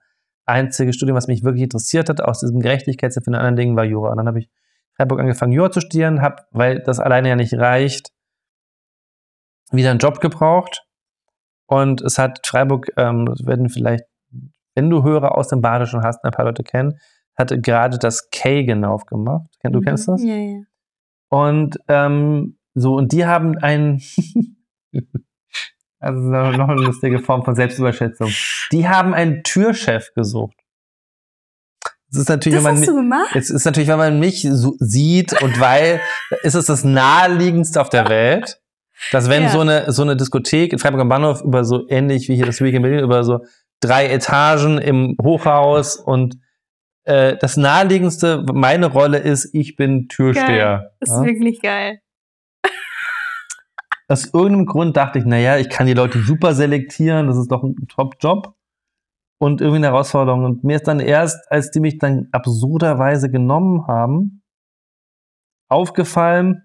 [0.47, 4.11] einzige Studium, was mich wirklich interessiert hat, aus diesem Gerechtigkeitsempfinden und anderen Dingen, war Jura.
[4.11, 4.49] Und dann habe ich
[4.95, 8.13] Freiburg angefangen, Jura zu studieren, habe, weil das alleine ja nicht reicht,
[9.73, 10.85] wieder einen Job gebraucht.
[11.67, 14.05] Und es hat Freiburg, ähm, das werden vielleicht,
[14.75, 16.99] wenn du Hörer aus dem Badischen hast, ein paar Leute kennen,
[17.37, 19.49] hatte gerade das Kagan aufgemacht.
[19.63, 19.85] Du mhm.
[19.85, 20.23] kennst das?
[20.23, 20.61] Ja, ja.
[21.29, 24.03] Und ähm, so, und die haben ein,
[25.99, 28.31] also noch eine lustige Form von Selbstüberschätzung.
[28.71, 30.57] Die haben einen Türchef gesucht.
[32.11, 33.35] Das ist natürlich, das wenn man, hast du gemacht?
[33.35, 36.03] Es ist natürlich, wenn man mich so sieht und weil,
[36.43, 38.61] ist es das naheliegendste auf der Welt,
[39.11, 39.49] dass wenn ja.
[39.49, 42.61] so eine, so eine Diskothek in Freiburg am Bahnhof über so ähnlich wie hier das
[42.61, 43.41] Weekend Berlin, über so
[43.81, 46.37] drei Etagen im Hochhaus und
[47.05, 50.47] äh, das naheliegendste, meine Rolle ist, ich bin Türsteher.
[50.47, 50.91] Geil.
[51.01, 51.25] Das ist ja?
[51.25, 52.01] wirklich geil.
[54.09, 57.63] Aus irgendeinem Grund dachte ich, naja, ich kann die Leute super selektieren, das ist doch
[57.63, 58.55] ein Top-Job
[59.39, 60.45] und irgendwie eine Herausforderung.
[60.45, 64.43] Und mir ist dann erst, als die mich dann absurderweise genommen haben,
[65.69, 66.63] aufgefallen,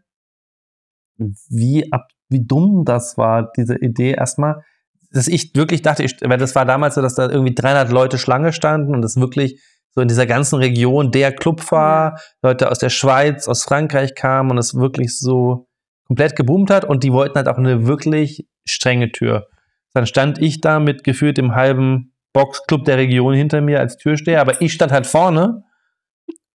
[1.17, 4.63] wie, ab, wie dumm das war, diese Idee erstmal,
[5.11, 8.17] dass ich wirklich dachte, ich, weil das war damals so, dass da irgendwie 300 Leute
[8.17, 9.61] Schlange standen und das wirklich
[9.93, 14.51] so in dieser ganzen Region der Club war, Leute aus der Schweiz, aus Frankreich kamen
[14.51, 15.67] und es wirklich so
[16.11, 19.47] komplett geboomt hat und die wollten halt auch eine wirklich strenge Tür.
[19.93, 24.41] Dann stand ich da mit gefühlt dem halben Boxclub der Region hinter mir als Türsteher,
[24.41, 25.63] aber ich stand halt vorne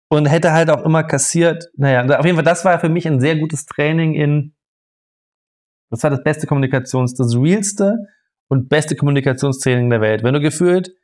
[0.09, 1.69] und hätte halt auch immer kassiert.
[1.75, 4.55] Naja, auf jeden Fall, das war für mich ein sehr gutes Training in,
[5.91, 7.93] das war das beste Kommunikations, das realste
[8.47, 10.23] und beste Kommunikationstraining der Welt.
[10.23, 10.95] Wenn du gefühlt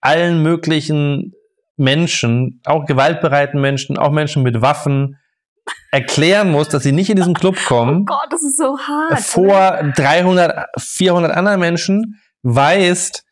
[0.00, 1.34] allen möglichen
[1.76, 5.18] Menschen, auch gewaltbereiten Menschen, auch Menschen mit Waffen,
[5.90, 8.02] erklären muss, dass sie nicht in diesen Club kommen.
[8.02, 9.20] Oh Gott, das ist so hart.
[9.20, 9.92] Vor oder?
[9.94, 13.24] 300, 400 anderen Menschen weißt,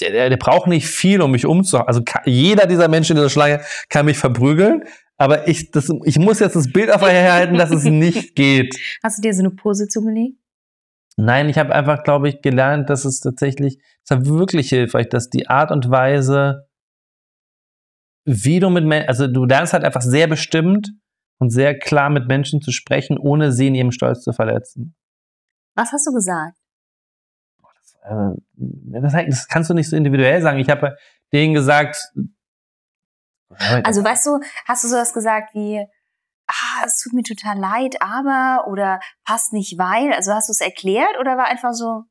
[0.00, 1.88] der, der braucht nicht viel, um mich umzuhauen.
[1.88, 4.84] Also jeder dieser Menschen in dieser Schlange kann mich verprügeln,
[5.16, 8.78] aber ich, das, ich muss jetzt das Bild aufrechterhalten, dass es nicht geht.
[9.02, 10.38] Hast du dir so eine Pose zugelegt?
[11.16, 15.28] Nein, ich habe einfach, glaube ich, gelernt, dass es tatsächlich, es war wirklich hilfreich, dass
[15.28, 16.67] die Art und Weise,
[18.28, 20.90] wie du mit Menschen, also du lernst halt einfach sehr bestimmt
[21.38, 24.94] und sehr klar mit Menschen zu sprechen, ohne sie in ihrem Stolz zu verletzen.
[25.74, 26.58] Was hast du gesagt?
[28.92, 30.58] Das, äh, das kannst du nicht so individuell sagen.
[30.58, 30.96] Ich habe
[31.32, 31.96] denen gesagt.
[33.82, 35.82] Also weißt du, hast du sowas gesagt wie,
[36.48, 40.12] ah, es tut mir total leid, aber oder passt nicht, weil?
[40.12, 42.02] Also hast du es erklärt oder war einfach so,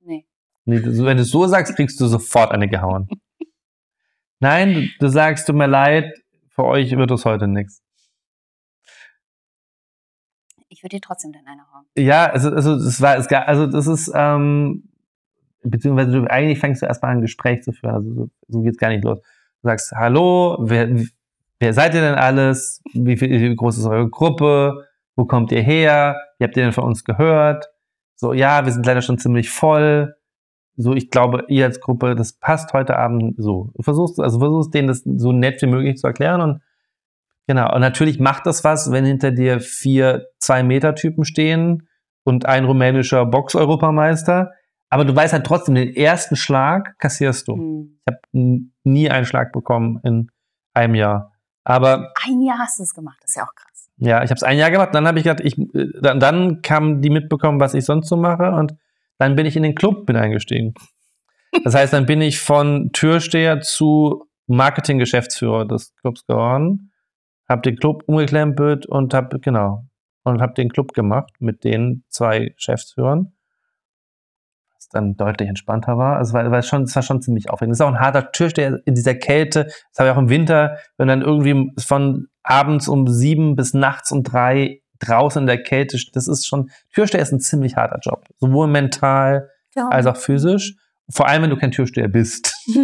[0.00, 0.26] nee.
[0.64, 3.08] nee wenn du es so sagst, kriegst du sofort eine gehauen.
[4.40, 6.12] Nein, du, du sagst, tut mir leid,
[6.50, 7.82] für euch wird es heute nichts.
[10.68, 11.86] Ich würde dir trotzdem dann eine hauen.
[11.96, 14.88] Ja, also, also das war, also das ist, ähm,
[15.62, 17.94] beziehungsweise du, eigentlich fängst du erstmal an, ein Gespräch zu führen.
[17.94, 19.18] Also so, so geht's gar nicht los.
[19.20, 20.88] Du sagst, hallo, wer,
[21.58, 22.80] wer seid ihr denn alles?
[22.92, 24.86] Wie, viel, wie groß ist eure Gruppe?
[25.16, 26.16] Wo kommt ihr her?
[26.38, 27.70] Wie habt ihr denn von uns gehört?
[28.14, 30.14] So, ja, wir sind leider schon ziemlich voll
[30.78, 33.72] so, ich glaube, ihr als Gruppe, das passt heute Abend so.
[33.74, 36.62] Du versuchst, also versuchst denen das so nett wie möglich zu erklären und
[37.48, 37.74] genau.
[37.74, 41.88] Und natürlich macht das was, wenn hinter dir vier Zwei-Meter-Typen stehen
[42.22, 44.52] und ein rumänischer Box-Europameister.
[44.88, 47.56] Aber du weißt halt trotzdem, den ersten Schlag kassierst du.
[47.56, 47.98] Mhm.
[48.06, 50.30] Ich habe nie einen Schlag bekommen in
[50.74, 51.32] einem Jahr.
[51.64, 53.90] Aber ein Jahr hast du es gemacht, das ist ja auch krass.
[53.96, 54.94] Ja, ich habe es ein Jahr gemacht.
[54.94, 58.16] Dann habe ich gedacht, ich, äh, dann, dann kamen die mitbekommen, was ich sonst so
[58.16, 58.74] mache und
[59.18, 60.74] dann bin ich in den Club mit eingestiegen.
[61.64, 66.92] Das heißt, dann bin ich von Türsteher zu Marketinggeschäftsführer des Clubs geworden,
[67.48, 69.86] habe den Club umgeklempelt und habe genau
[70.24, 73.32] und habe den Club gemacht mit den zwei Geschäftsführern,
[74.74, 76.16] was dann deutlich entspannter war.
[76.16, 77.72] Also weil, weil schon, war schon ziemlich aufregend.
[77.72, 79.64] Es ist auch ein harter Türsteher in dieser Kälte.
[79.64, 84.12] Das habe ich auch im Winter, wenn dann irgendwie von abends um sieben bis nachts
[84.12, 88.26] um drei draußen in der Kälte, das ist schon, Türsteher ist ein ziemlich harter Job.
[88.38, 89.88] Sowohl mental ja.
[89.88, 90.76] als auch physisch.
[91.10, 92.54] Vor allem, wenn du kein Türsteher bist.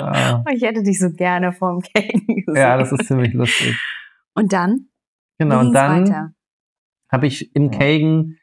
[0.00, 0.44] ah.
[0.52, 2.56] Ich hätte dich so gerne vorm Kagen gesehen.
[2.56, 3.76] Ja, das ist ziemlich lustig.
[4.34, 4.88] Und dann?
[5.38, 6.34] Genau, und dann
[7.10, 8.38] habe ich im Kagen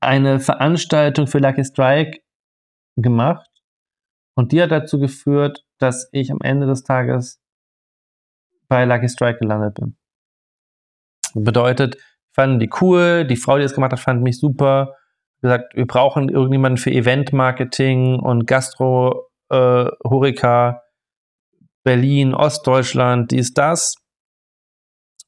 [0.00, 2.20] eine Veranstaltung für Lucky Strike
[2.96, 3.50] gemacht.
[4.34, 7.40] Und die hat dazu geführt, dass ich am Ende des Tages
[8.68, 9.96] bei Lucky Strike gelandet bin.
[11.34, 11.96] Bedeutet,
[12.32, 14.94] fanden die cool, die Frau, die das gemacht hat, fand mich super.
[15.42, 20.82] Gesagt, wir brauchen irgendjemanden für Event-Marketing und Gastro, äh, Horeca,
[21.84, 23.94] Berlin, Ostdeutschland, dies, das.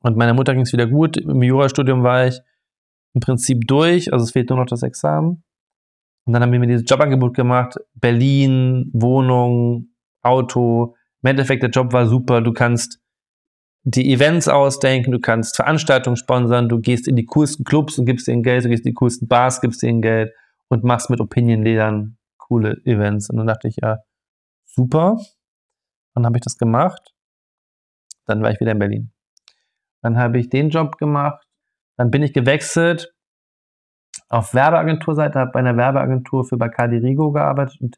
[0.01, 1.17] Und meiner Mutter ging es wieder gut.
[1.17, 2.41] Im Jurastudium war ich
[3.15, 5.45] im Prinzip durch, also es fehlt nur noch das Examen.
[6.27, 9.89] Und dann haben wir mir dieses Jobangebot gemacht, Berlin, Wohnung,
[10.23, 10.95] Auto.
[11.23, 12.43] Im Endeffekt, der Job war super.
[12.43, 13.01] Du kannst
[13.91, 18.29] die Events ausdenken, du kannst Veranstaltungen sponsern, du gehst in die coolsten Clubs und gibst
[18.29, 20.35] ihnen Geld, du gehst in die coolsten Bars, gibst ihnen Geld
[20.69, 23.31] und machst mit Opinion-Ledern coole Events.
[23.31, 23.99] Und dann dachte ich, ja,
[24.67, 25.19] super.
[26.15, 27.15] Dann habe ich das gemacht.
[28.27, 29.13] Dann war ich wieder in Berlin.
[30.03, 31.47] Dann habe ich den Job gemacht.
[31.97, 33.15] Dann bin ich gewechselt
[34.29, 37.97] auf Werbeagenturseite, habe bei einer Werbeagentur für Bacardi Rigo gearbeitet und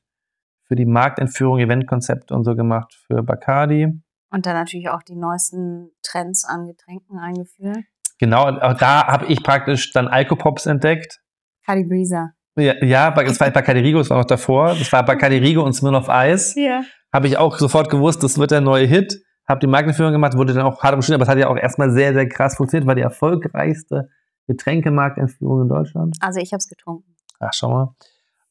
[0.68, 4.00] für die Marktentführung, Eventkonzepte und so gemacht für Bacardi.
[4.30, 7.84] Und dann natürlich auch die neuesten Trends an Getränken eingeführt.
[8.18, 11.20] Genau, auch da habe ich praktisch dann Alkopops entdeckt.
[11.66, 12.32] Breezer.
[12.56, 14.74] Ja, ja, das war Bacardi Rigo, das war noch davor.
[14.74, 16.60] Das war Bacardi Rigo und Smirnoff Ice.
[16.60, 16.82] Ja.
[17.12, 19.20] Habe ich auch sofort gewusst, das wird der neue Hit.
[19.48, 21.90] Habe die Markenführung gemacht, wurde dann auch hart umstritten, aber es hat ja auch erstmal
[21.90, 24.08] sehr, sehr krass funktioniert, war die erfolgreichste
[24.46, 26.16] Getränkemarktentführung in Deutschland.
[26.20, 27.16] Also ich habe es getrunken.
[27.40, 27.94] Ach, schau mal.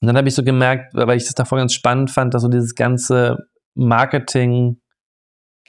[0.01, 2.49] Und dann habe ich so gemerkt, weil ich das davor ganz spannend fand, dass so
[2.49, 3.37] dieses ganze
[3.75, 4.81] Marketing,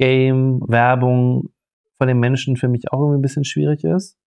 [0.01, 1.51] Game, Werbung
[1.99, 4.19] von den Menschen für mich auch irgendwie ein bisschen schwierig ist.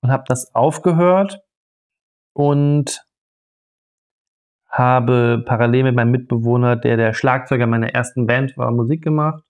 [0.00, 1.40] Und habe das aufgehört
[2.32, 3.04] und
[4.68, 9.42] habe parallel mit meinem Mitbewohner, der der Schlagzeuger meiner ersten Band war, Musik gemacht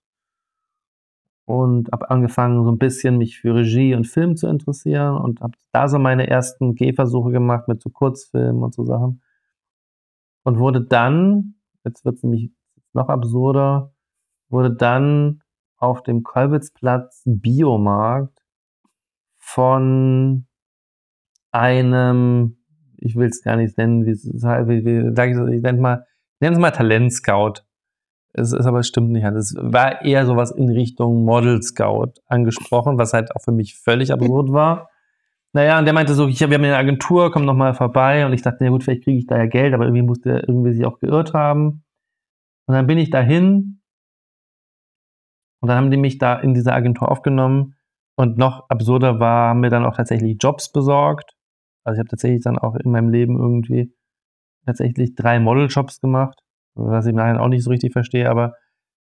[1.44, 5.58] und habe angefangen, so ein bisschen mich für Regie und Film zu interessieren und habe
[5.72, 9.20] da so meine ersten Gehversuche gemacht mit so Kurzfilmen und so Sachen
[10.44, 12.50] und wurde dann, jetzt wird es nämlich
[12.94, 13.92] noch absurder,
[14.48, 15.42] wurde dann
[15.76, 18.42] auf dem Kolbitzplatz Biomarkt
[19.37, 20.46] von
[21.52, 22.58] einem,
[22.98, 26.06] ich will es gar nicht nennen, wie, wie, wie sag ich, ich nenne mal,
[26.40, 27.62] nenne es mal Talentscout.
[28.32, 29.24] Es ist aber stimmt nicht.
[29.24, 34.12] Es war eher sowas in Richtung Model Scout angesprochen, was halt auch für mich völlig
[34.12, 34.90] absurd war.
[35.54, 38.26] Naja, und der meinte so, ich, wir haben eine Agentur, komm noch mal vorbei.
[38.26, 40.48] Und ich dachte, na gut, vielleicht kriege ich da ja Geld, aber irgendwie musste er
[40.48, 41.84] irgendwie sich auch geirrt haben.
[42.66, 43.77] Und dann bin ich dahin
[45.60, 47.74] und dann haben die mich da in dieser Agentur aufgenommen.
[48.16, 51.36] Und noch absurder war, haben mir dann auch tatsächlich Jobs besorgt.
[51.84, 53.94] Also ich habe tatsächlich dann auch in meinem Leben irgendwie
[54.66, 56.40] tatsächlich drei Model-Jobs gemacht,
[56.74, 58.54] was ich nachher auch nicht so richtig verstehe, aber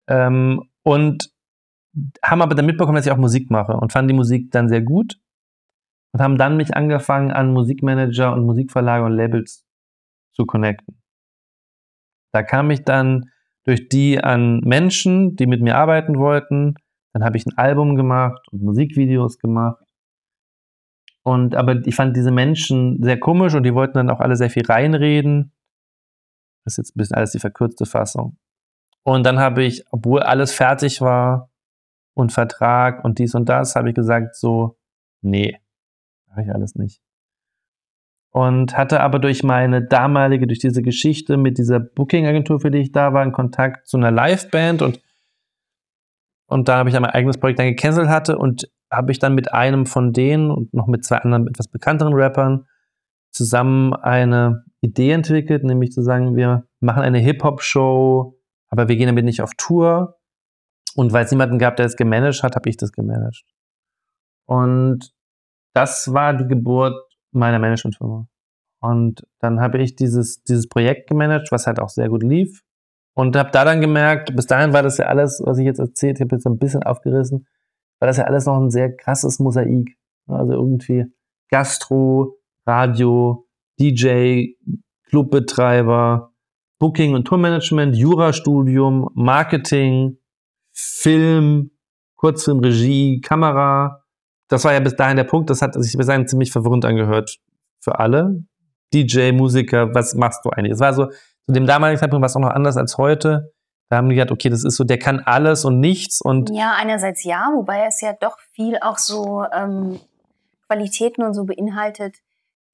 [0.07, 1.29] ähm, und
[2.23, 4.81] haben aber dann mitbekommen, dass ich auch Musik mache und fanden die Musik dann sehr
[4.81, 5.19] gut
[6.11, 9.65] und haben dann mich angefangen, an Musikmanager und Musikverlage und Labels
[10.33, 11.01] zu connecten.
[12.33, 13.31] Da kam ich dann
[13.65, 16.75] durch die an Menschen, die mit mir arbeiten wollten.
[17.13, 19.83] Dann habe ich ein Album gemacht und Musikvideos gemacht.
[21.23, 24.51] Und aber ich fand diese Menschen sehr komisch und die wollten dann auch alle sehr
[24.51, 25.51] viel reinreden.
[26.63, 28.37] Das ist jetzt ein bisschen alles die verkürzte Fassung.
[29.03, 31.49] Und dann habe ich, obwohl alles fertig war
[32.13, 34.77] und Vertrag und dies und das, habe ich gesagt so,
[35.21, 35.59] nee,
[36.27, 37.04] mache ich alles nicht
[38.35, 42.91] und hatte aber durch meine damalige, durch diese Geschichte mit dieser Booking-Agentur, für die ich
[42.91, 44.99] da war, in Kontakt zu einer Liveband und,
[46.47, 49.53] und da habe ich ein eigenes Projekt dann gecancelt hatte und habe ich dann mit
[49.53, 52.67] einem von denen und noch mit zwei anderen etwas bekannteren Rappern
[53.31, 59.23] zusammen eine Idee entwickelt, nämlich zu sagen, wir machen eine Hip-Hop-Show, aber wir gehen damit
[59.23, 60.17] nicht auf Tour.
[60.93, 63.45] Und weil es niemanden gab, der es gemanagt hat, habe ich das gemanagt.
[64.45, 65.13] Und
[65.73, 66.95] das war die Geburt
[67.35, 68.27] meiner Managementfirma.
[68.81, 72.61] Und dann habe ich dieses, dieses Projekt gemanagt, was halt auch sehr gut lief.
[73.15, 76.19] Und habe da dann gemerkt, bis dahin war das ja alles, was ich jetzt erzählt
[76.19, 77.47] habe, jetzt ein bisschen aufgerissen,
[77.99, 79.97] war das ja alles noch ein sehr krasses Mosaik.
[80.27, 81.05] Also irgendwie
[81.49, 83.47] Gastro, Radio,
[83.79, 84.55] DJ,
[85.07, 86.33] Clubbetreiber,
[86.79, 90.17] Booking und Tourmanagement, Jurastudium, Marketing,
[90.73, 91.71] Film,
[92.17, 94.04] Kurzfilmregie, Kamera,
[94.47, 97.37] das war ja bis dahin der Punkt, das hat sich bis dahin ziemlich verwirrend angehört
[97.79, 98.43] für alle.
[98.93, 100.73] DJ, Musiker, was machst du eigentlich?
[100.73, 103.51] Es war so, zu dem damaligen Zeitpunkt war es auch noch anders als heute.
[103.89, 106.49] Da haben die gesagt, okay, das ist so, der kann alles und nichts und.
[106.51, 109.99] Ja, einerseits ja, wobei es ja doch viel auch so ähm,
[110.67, 112.15] Qualitäten und so beinhaltet,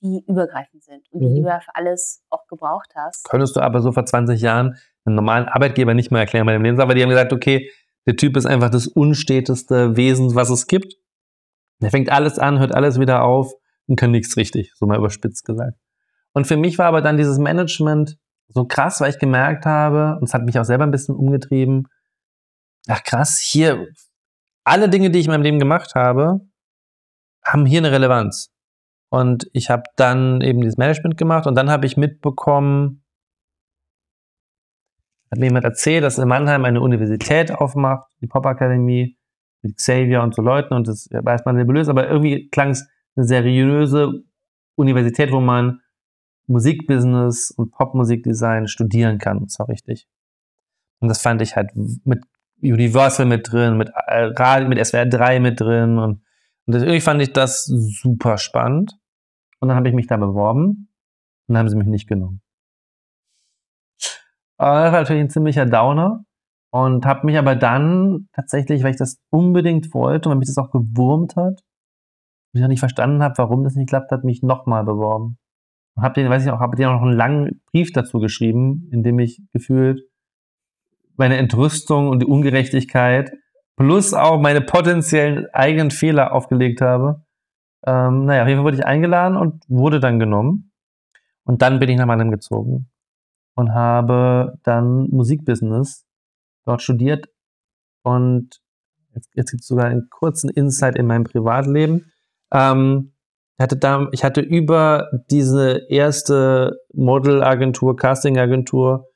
[0.01, 1.35] die übergreifend sind und mhm.
[1.35, 3.27] die du ja für alles auch gebraucht hast.
[3.29, 6.63] Könntest du aber so vor 20 Jahren einen normalen Arbeitgeber nicht mehr erklären bei dem
[6.63, 7.69] Lebenslauf, weil die haben gesagt, okay,
[8.05, 10.95] der Typ ist einfach das unsteteste Wesen, was es gibt.
[11.81, 13.53] Der fängt alles an, hört alles wieder auf
[13.87, 15.77] und kann nichts richtig, so mal überspitzt gesagt.
[16.33, 18.17] Und für mich war aber dann dieses Management
[18.47, 21.87] so krass, weil ich gemerkt habe, und es hat mich auch selber ein bisschen umgetrieben,
[22.87, 23.87] ach krass, hier,
[24.63, 26.41] alle Dinge, die ich in meinem Leben gemacht habe,
[27.43, 28.51] haben hier eine Relevanz.
[29.09, 33.03] Und ich habe dann eben dieses Management gemacht und dann habe ich mitbekommen,
[35.31, 39.17] hat mir jemand erzählt, dass in Mannheim eine Universität aufmacht, die Pop-Akademie,
[39.61, 43.25] mit Xavier und so Leuten und das weiß man nebulös, aber irgendwie klang es eine
[43.25, 44.23] seriöse
[44.75, 45.81] Universität, wo man
[46.47, 50.07] Musikbusiness und Popmusikdesign studieren kann, und zwar richtig.
[50.99, 52.23] Und das fand ich halt mit
[52.61, 56.23] Universal mit drin, mit äh, mit SWR 3 mit drin und,
[56.65, 58.97] und irgendwie fand ich das super spannend.
[59.59, 60.89] Und dann habe ich mich da beworben
[61.47, 62.41] und dann haben sie mich nicht genommen.
[64.57, 66.23] Aber das war natürlich ein ziemlicher Downer
[66.71, 70.57] und habe mich aber dann tatsächlich, weil ich das unbedingt wollte und weil mich das
[70.57, 71.61] auch gewurmt hat,
[72.53, 75.37] und ich noch nicht verstanden habe, warum das nicht klappt hat, mich nochmal beworben.
[75.95, 78.89] Und habe den, weiß ich auch, habe den auch noch einen langen Brief dazu geschrieben,
[78.91, 80.01] in dem ich gefühlt
[81.15, 83.31] meine Entrüstung und die Ungerechtigkeit
[83.77, 87.23] plus auch meine potenziellen eigenen Fehler aufgelegt habe.
[87.85, 90.71] Ähm, naja, auf jeden Fall wurde ich eingeladen und wurde dann genommen.
[91.43, 92.89] Und dann bin ich nach Mannheim gezogen
[93.55, 96.05] und habe dann Musikbusiness
[96.65, 97.27] dort studiert.
[98.03, 98.61] Und
[99.13, 102.11] jetzt, jetzt gibt es sogar einen kurzen Insight in meinem Privatleben.
[102.51, 103.13] Ähm,
[103.59, 109.07] hatte, da, ich hatte über diese erste Modelagentur, Castingagentur,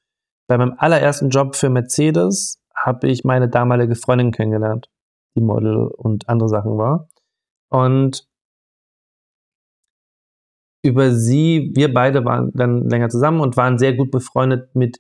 [0.48, 4.90] bei meinem allerersten Job für Mercedes habe ich meine damalige Freundin kennengelernt,
[5.36, 7.08] die Model und andere Sachen war.
[7.70, 8.28] Und
[10.84, 15.00] über sie, wir beide waren dann länger zusammen und waren sehr gut befreundet mit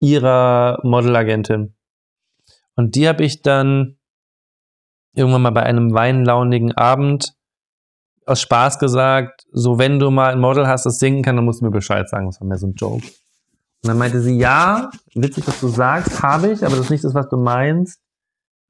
[0.00, 1.74] ihrer Modelagentin.
[2.76, 3.98] Und die habe ich dann
[5.14, 7.34] irgendwann mal bei einem weinlaunigen Abend
[8.26, 11.60] aus Spaß gesagt, so wenn du mal ein Model hast, das singen kann, dann musst
[11.60, 12.26] du mir Bescheid sagen.
[12.26, 13.06] Das war mehr so ein Joke.
[13.06, 17.04] Und dann meinte sie, ja, witzig, was du sagst, habe ich, aber das ist nicht
[17.04, 18.00] das, was du meinst.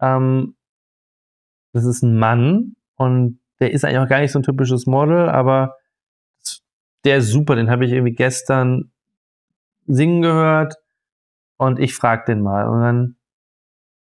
[0.01, 0.57] Ähm,
[1.73, 5.29] das ist ein Mann und der ist eigentlich auch gar nicht so ein typisches Model,
[5.29, 5.77] aber
[7.05, 8.93] der ist super, den habe ich irgendwie gestern
[9.87, 10.75] singen gehört
[11.57, 12.69] und ich frag den mal.
[12.69, 13.17] Und dann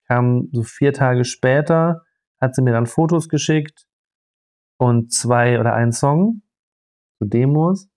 [0.07, 2.03] kam so vier Tage später,
[2.39, 3.87] hat sie mir dann Fotos geschickt
[4.77, 6.41] und zwei oder ein Song,
[7.19, 7.89] so Demos.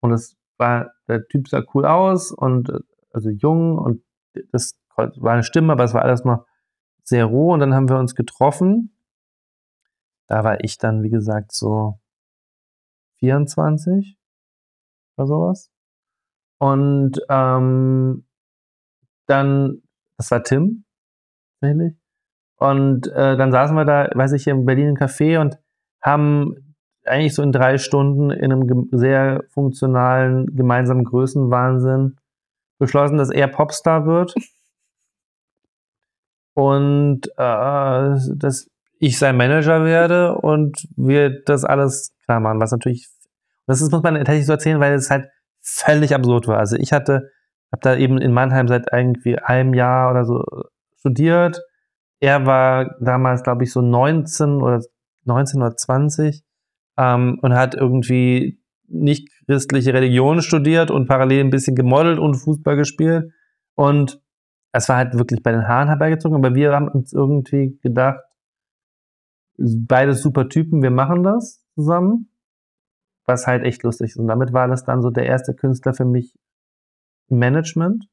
[0.00, 2.72] Und das war der Typ sah cool aus und
[3.12, 4.04] also jung und
[4.52, 6.46] das war eine Stimme, aber es war alles noch
[7.02, 8.94] sehr roh und dann haben wir uns getroffen.
[10.26, 11.98] Da war ich dann, wie gesagt, so
[13.18, 14.18] 24
[15.16, 15.70] oder sowas.
[16.58, 18.24] Und ähm,
[19.26, 19.82] dann,
[20.16, 20.84] das war Tim,
[21.60, 21.94] tatsächlich.
[22.56, 25.58] Und äh, dann saßen wir da, weiß ich, hier in Berlin im Café und
[26.00, 32.16] haben eigentlich so in drei Stunden in einem sehr funktionalen gemeinsamen Größenwahnsinn
[32.78, 34.34] beschlossen, dass er Popstar wird.
[36.54, 38.68] und äh, dass
[38.98, 43.08] ich sein Manager werde und wir das alles klar machen, was natürlich,
[43.66, 45.28] das ist, muss man tatsächlich so erzählen, weil es halt
[45.60, 46.58] völlig absurd war.
[46.58, 47.30] Also ich hatte,
[47.72, 50.44] habe da eben in Mannheim seit irgendwie einem Jahr oder so
[50.98, 51.60] studiert.
[52.20, 54.80] Er war damals, glaube ich, so 19 oder
[55.24, 56.44] 19 oder 20
[56.98, 62.76] ähm, und hat irgendwie nicht christliche Religion studiert und parallel ein bisschen gemodelt und Fußball
[62.76, 63.32] gespielt.
[63.74, 64.20] Und
[64.72, 68.20] es war halt wirklich bei den Haaren herbeigezogen, aber wir haben uns irgendwie gedacht,
[69.58, 72.30] beide super Typen, wir machen das zusammen,
[73.24, 74.16] was halt echt lustig ist.
[74.16, 76.34] Und damit war das dann so der erste Künstler für mich
[77.32, 78.06] Management.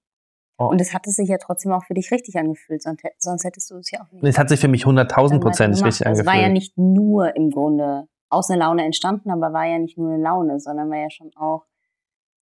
[0.58, 0.66] Oh.
[0.66, 3.78] Und es hatte sich ja trotzdem auch für dich richtig angefühlt, sonst, sonst hättest du
[3.78, 4.24] es ja auch nicht.
[4.26, 6.28] Es hat sich für mich hunderttausendprozentig richtig angefühlt.
[6.28, 9.98] Es war ja nicht nur im Grunde aus einer Laune entstanden, aber war ja nicht
[9.98, 11.66] nur eine Laune, sondern war ja schon auch,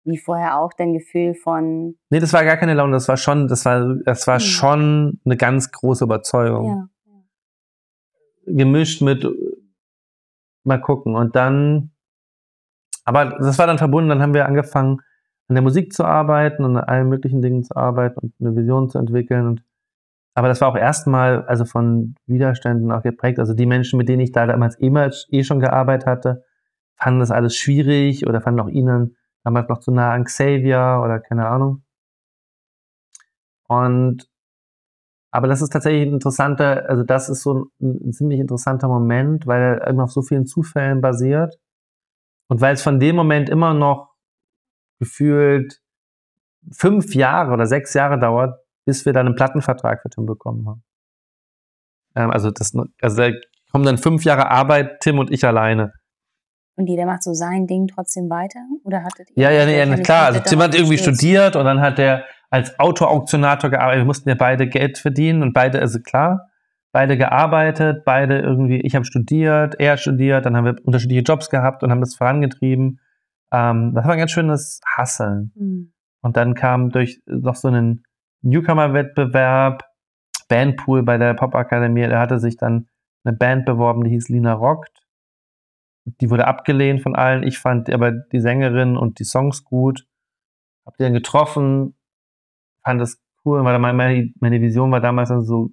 [0.04, 1.96] wie vorher auch, dein Gefühl von.
[2.10, 4.46] Nee, das war gar keine Laune, das war schon, das war, das war hm.
[4.46, 6.66] schon eine ganz große Überzeugung.
[6.66, 6.88] Ja.
[8.44, 9.26] Gemischt mit
[10.64, 11.14] mal gucken.
[11.14, 11.92] Und dann,
[13.04, 15.00] aber das war dann verbunden, dann haben wir angefangen,
[15.52, 18.88] an der Musik zu arbeiten und an allen möglichen Dingen zu arbeiten und eine Vision
[18.88, 19.46] zu entwickeln.
[19.46, 19.62] Und
[20.34, 23.38] aber das war auch erstmal also von Widerständen auch geprägt.
[23.38, 24.90] Also die Menschen, mit denen ich da damals eh,
[25.30, 26.44] eh schon gearbeitet hatte,
[26.96, 31.20] fanden das alles schwierig oder fanden auch ihnen damals noch zu nah an Xavier oder
[31.20, 31.82] keine Ahnung.
[33.68, 34.26] Und
[35.30, 39.46] aber das ist tatsächlich ein interessanter, also das ist so ein, ein ziemlich interessanter Moment,
[39.46, 41.58] weil er immer auf so vielen Zufällen basiert.
[42.48, 44.11] Und weil es von dem Moment immer noch
[45.02, 45.80] gefühlt
[46.70, 50.84] fünf Jahre oder sechs Jahre dauert, bis wir dann einen Plattenvertrag für Tim bekommen haben.
[52.14, 53.30] Ähm, also, das, also da
[53.72, 55.92] kommen dann fünf Jahre Arbeit, Tim und ich alleine.
[56.76, 58.60] Und jeder macht so sein Ding trotzdem weiter?
[58.84, 59.42] Oder hattet ihr?
[59.42, 60.26] Ja, ja, nee, ja, klar.
[60.26, 64.02] Also Tim hat irgendwie studiert und dann hat er als Autoauktionator gearbeitet.
[64.02, 66.48] Wir mussten ja beide Geld verdienen und beide, also klar,
[66.92, 71.82] beide gearbeitet, beide irgendwie, ich habe studiert, er studiert, dann haben wir unterschiedliche Jobs gehabt
[71.82, 73.00] und haben das vorangetrieben.
[73.52, 75.52] Ähm, das war ein ganz schönes Hasseln.
[75.54, 75.92] Mhm.
[76.22, 78.04] Und dann kam durch noch so einen
[78.42, 79.84] Newcomer-Wettbewerb,
[80.48, 82.08] Bandpool bei der Popakademie.
[82.08, 82.88] Da hatte sich dann
[83.24, 84.98] eine Band beworben, die hieß Lina Rockt.
[86.04, 87.44] die wurde abgelehnt von allen.
[87.44, 90.06] Ich fand aber die Sängerin und die Songs gut.
[90.84, 91.94] Hab die dann getroffen,
[92.84, 93.64] fand das cool.
[93.64, 95.70] Weil meine, meine Vision war damals also so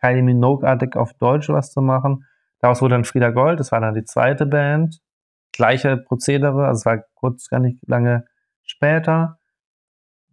[0.00, 2.24] Kylie Minogue-artig auf Deutsch was zu machen.
[2.60, 5.00] Daraus wurde dann Frieda Gold, das war dann die zweite Band.
[5.54, 8.24] Gleiche Prozedere, also es war kurz gar nicht lange
[8.64, 9.38] später.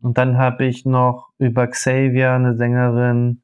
[0.02, 3.44] Und dann habe ich noch über Xavier eine Sängerin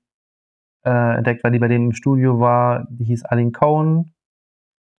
[0.84, 4.16] äh, entdeckt, weil die bei dem im Studio war, die hieß Aline Cohen.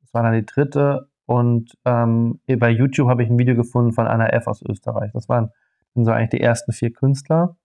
[0.01, 1.09] Das war dann die dritte.
[1.26, 4.47] Und ähm, bei YouTube habe ich ein Video gefunden von Anna F.
[4.47, 5.11] aus Österreich.
[5.12, 5.51] Das waren
[5.95, 7.57] so eigentlich die ersten vier Künstler.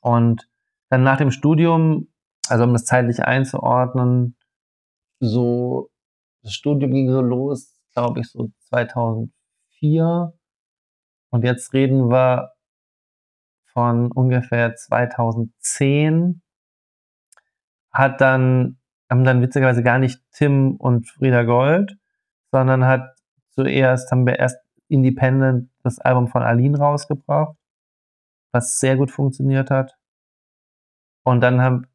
[0.00, 0.48] Und
[0.88, 2.08] dann nach dem Studium,
[2.48, 4.36] also um das zeitlich einzuordnen,
[5.20, 5.90] so,
[6.42, 10.32] das Studium ging so los, glaube ich, so 2004.
[11.30, 12.52] Und jetzt reden wir
[13.72, 16.42] von ungefähr 2010
[17.92, 18.78] hat dann,
[19.10, 21.96] haben dann witzigerweise gar nicht Tim und Frieda Gold,
[22.52, 23.16] sondern hat
[23.50, 27.56] zuerst, haben wir erst Independent das Album von Aline rausgebracht,
[28.52, 29.96] was sehr gut funktioniert hat.
[31.24, 31.86] Und dann haben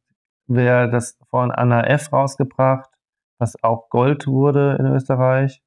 [0.46, 2.12] wir das von Anna F.
[2.12, 2.90] rausgebracht,
[3.38, 5.62] was auch Gold wurde in Österreich.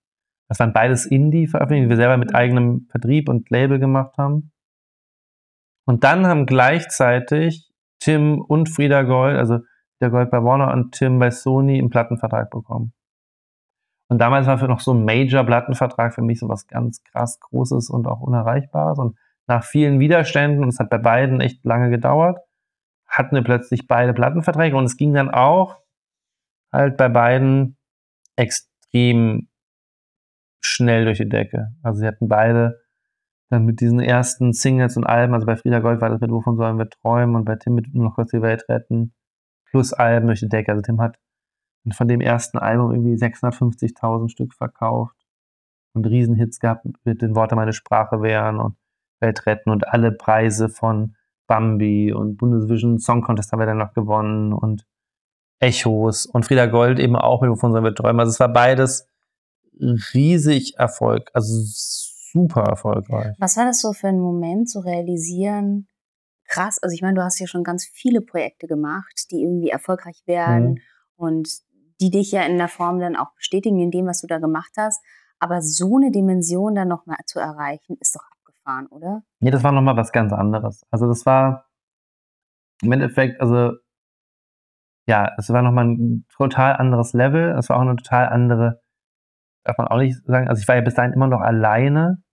[0.48, 4.52] Das waren beides Indie-Veröffentlichungen, die wir selber mit eigenem Vertrieb und Label gemacht haben.
[5.86, 9.60] Und dann haben gleichzeitig Tim und Frieda Gold, also
[10.02, 12.94] der Gold bei Warner und Tim bei Sony einen Plattenvertrag bekommen.
[14.08, 17.90] Und damals war für noch so ein Major-Plattenvertrag für mich so was ganz krass Großes
[17.90, 19.00] und auch Unerreichbares.
[19.00, 19.18] Und
[19.48, 22.40] nach vielen Widerständen, und es hat bei beiden echt lange gedauert,
[23.08, 25.78] hatten wir plötzlich beide Plattenverträge und es ging dann auch
[26.72, 27.78] halt bei beiden
[28.36, 29.48] extrem
[30.66, 31.70] schnell durch die Decke.
[31.84, 32.82] Also sie hatten beide
[33.50, 36.58] dann mit diesen ersten Singles und Alben, also bei Frieda Gold war das mit Wovon
[36.58, 39.14] sollen wir träumen und bei Tim mit noch kurz die Welt retten,
[39.70, 40.72] plus Alben durch die Decke.
[40.72, 41.18] Also Tim hat
[41.94, 45.16] von dem ersten Album irgendwie 650.000 Stück verkauft
[45.94, 48.76] und Riesenhits gehabt mit den Worten meine Sprache wären und
[49.20, 51.16] Welt retten und alle Preise von
[51.48, 54.86] Bambi und Bundesvision Song Contest haben wir dann noch gewonnen und
[55.60, 58.20] Echos und Frieda Gold eben auch mit Wovon sollen wir träumen.
[58.20, 59.08] Also es war beides
[59.80, 61.54] riesig Erfolg, also
[62.32, 63.36] super erfolgreich.
[63.40, 65.88] Was war das so für ein Moment zu realisieren,
[66.48, 66.80] krass.
[66.82, 70.72] Also ich meine, du hast ja schon ganz viele Projekte gemacht, die irgendwie erfolgreich werden
[70.72, 70.80] mhm.
[71.16, 71.50] und
[72.02, 74.74] die dich ja in der Form dann auch bestätigen in dem, was du da gemacht
[74.78, 75.02] hast.
[75.40, 79.24] Aber so eine Dimension dann nochmal zu erreichen, ist doch abgefahren, oder?
[79.40, 80.84] Nee, das war nochmal was ganz anderes.
[80.92, 81.70] Also das war
[82.82, 83.74] im Endeffekt, also
[85.08, 87.56] ja, es war nochmal ein total anderes Level.
[87.58, 88.82] Es war auch eine total andere,
[89.66, 92.24] darf man auch nicht sagen, also ich war ja bis dahin immer noch alleine.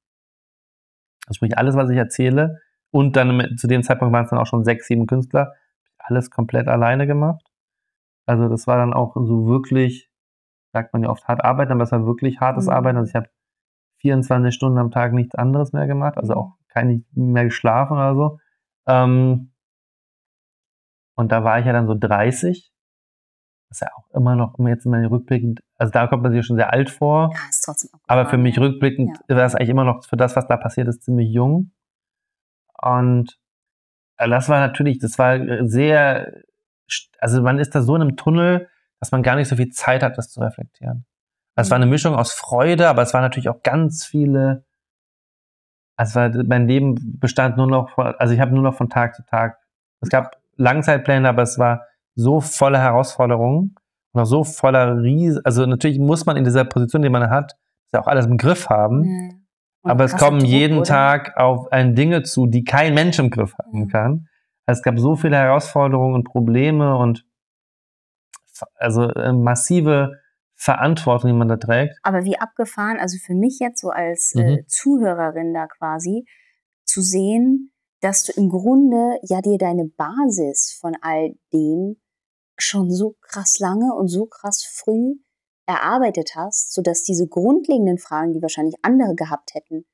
[1.26, 2.60] Also sprich, alles, was ich erzähle,
[2.92, 5.54] und dann zu dem Zeitpunkt waren es dann auch schon sechs, sieben Künstler.
[5.98, 7.42] Alles komplett alleine gemacht.
[8.26, 10.10] Also das war dann auch so wirklich,
[10.72, 12.72] sagt man ja oft hart arbeiten, aber es war wirklich hartes mhm.
[12.72, 12.98] Arbeiten.
[12.98, 13.28] Also ich habe
[14.00, 18.38] 24 Stunden am Tag nichts anderes mehr gemacht, also auch kein mehr geschlafen oder so.
[18.86, 19.52] Ähm,
[21.14, 22.71] und da war ich ja dann so 30.
[23.72, 26.56] Das ist ja auch immer noch, jetzt mal rückblickend, also da kommt man sich schon
[26.56, 27.30] sehr alt vor.
[27.32, 29.36] Ja, ist trotzdem auch aber für mich rückblickend ja.
[29.36, 31.70] war es eigentlich immer noch für das, was da passiert ist, ziemlich jung.
[32.82, 33.38] Und
[34.18, 36.42] äh, das war natürlich, das war sehr,
[37.18, 38.68] also man ist da so in einem Tunnel,
[39.00, 41.06] dass man gar nicht so viel Zeit hat, das zu reflektieren.
[41.54, 41.92] Also es war eine mhm.
[41.92, 44.66] Mischung aus Freude, aber es war natürlich auch ganz viele,
[45.96, 49.56] also mein Leben bestand nur noch, also ich habe nur noch von Tag zu Tag,
[50.02, 53.76] es gab Langzeitpläne, aber es war so voller Herausforderungen
[54.14, 57.56] auch so voller Riesen, also natürlich muss man in dieser Position, die man hat,
[57.92, 59.04] ja auch alles im Griff haben.
[59.04, 59.30] Ja.
[59.84, 60.86] Aber es kommen Druck, jeden oder?
[60.86, 63.88] Tag auf ein Dinge zu, die kein Mensch im Griff haben mhm.
[63.88, 64.28] kann.
[64.64, 67.26] Also es gab so viele Herausforderungen und Probleme und
[68.76, 70.20] also äh, massive
[70.54, 71.98] Verantwortung, die man da trägt.
[72.04, 74.48] Aber wie abgefahren, also für mich jetzt so als äh, mhm.
[74.58, 76.26] äh, Zuhörerin da quasi,
[76.84, 81.96] zu sehen, dass du im Grunde ja dir deine Basis von all dem
[82.62, 85.16] schon so krass lange und so krass früh
[85.66, 89.84] erarbeitet hast, sodass diese grundlegenden Fragen, die wahrscheinlich andere gehabt hätten,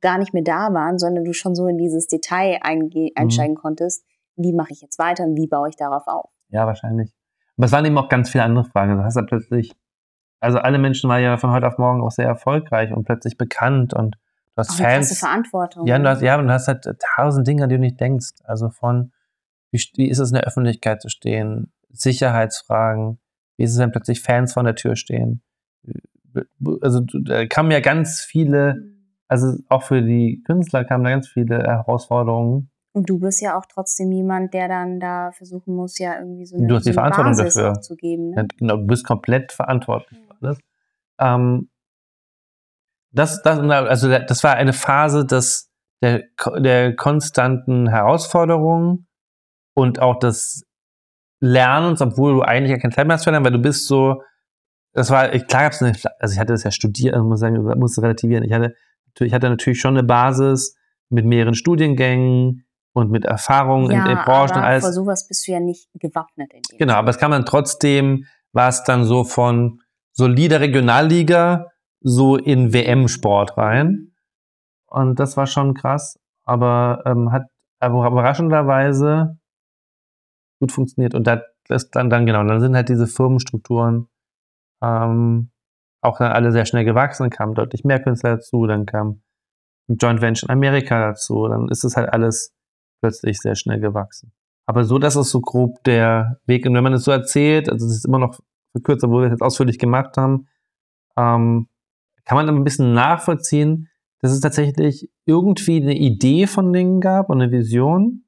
[0.00, 3.10] gar nicht mehr da waren, sondern du schon so in dieses Detail mhm.
[3.14, 3.58] einsteigen mhm.
[3.58, 4.04] konntest,
[4.36, 6.30] wie mache ich jetzt weiter und wie baue ich darauf auf?
[6.48, 7.12] Ja, wahrscheinlich.
[7.56, 8.96] Aber es waren eben auch ganz viele andere Fragen.
[8.96, 9.72] Du hast ja plötzlich,
[10.40, 13.94] also alle Menschen waren ja von heute auf morgen auch sehr erfolgreich und plötzlich bekannt
[13.94, 15.10] und du hast auch Fans.
[15.10, 15.86] Eine Verantwortung.
[15.86, 18.00] Ja, und du hast, ja, und du hast halt tausend Dinge, an die du nicht
[18.00, 18.28] denkst.
[18.44, 19.12] Also von,
[19.72, 21.72] wie, wie ist es in der Öffentlichkeit zu stehen?
[22.00, 23.18] Sicherheitsfragen,
[23.56, 25.42] wie ist es, wenn plötzlich Fans vor der Tür stehen?
[26.80, 28.76] Also da kamen ja ganz viele,
[29.26, 32.70] also auch für die Künstler kamen da ganz viele Herausforderungen.
[32.92, 36.56] Und du bist ja auch trotzdem jemand, der dann da versuchen muss, ja irgendwie so
[36.56, 37.80] eine, du hast die Verantwortung Basis dafür.
[37.80, 38.30] zu geben.
[38.30, 38.46] Ne?
[38.58, 40.58] Genau, du bist komplett verantwortlich für alles.
[41.20, 41.68] ähm,
[43.10, 45.70] das, das, also das war eine Phase des,
[46.02, 46.24] der,
[46.58, 49.06] der konstanten Herausforderungen
[49.74, 50.67] und auch des
[51.40, 54.22] Lernens, obwohl du eigentlich ja kein Zeit mehr hast für lernen, weil du bist so,
[54.92, 58.00] das war, klar gab's eine, also ich hatte das ja studiert, also muss sagen, muss
[58.00, 58.44] relativieren.
[58.44, 58.74] Ich hatte,
[59.20, 60.76] ich hatte natürlich schon eine Basis
[61.08, 64.84] mit mehreren Studiengängen und mit Erfahrungen ja, in den Branchen aber und alles.
[64.84, 66.52] Vor sowas bist du ja nicht gewappnet.
[66.52, 69.80] In dem Genau, aber es kann man trotzdem, war es dann so von
[70.12, 71.66] solider Regionalliga
[72.00, 74.12] so in WM-Sport rein.
[74.86, 77.44] Und das war schon krass, aber ähm, hat
[77.78, 79.38] aber überraschenderweise
[80.60, 81.14] gut funktioniert.
[81.14, 84.08] Und das ist dann, dann genau, dann sind halt diese Firmenstrukturen
[84.82, 85.50] ähm,
[86.00, 89.20] auch dann alle sehr schnell gewachsen, kamen deutlich mehr Künstler dazu, dann kam
[89.88, 92.54] Joint Venture in Amerika dazu, dann ist es halt alles
[93.00, 94.32] plötzlich sehr schnell gewachsen.
[94.66, 96.66] Aber so, das ist so grob der Weg.
[96.66, 98.38] Und wenn man es so erzählt, also es ist immer noch
[98.72, 100.46] verkürzt, obwohl wir es jetzt ausführlich gemacht haben,
[101.16, 101.68] ähm,
[102.24, 103.88] kann man dann ein bisschen nachvollziehen,
[104.20, 108.24] dass es tatsächlich irgendwie eine Idee von Dingen gab und eine Vision,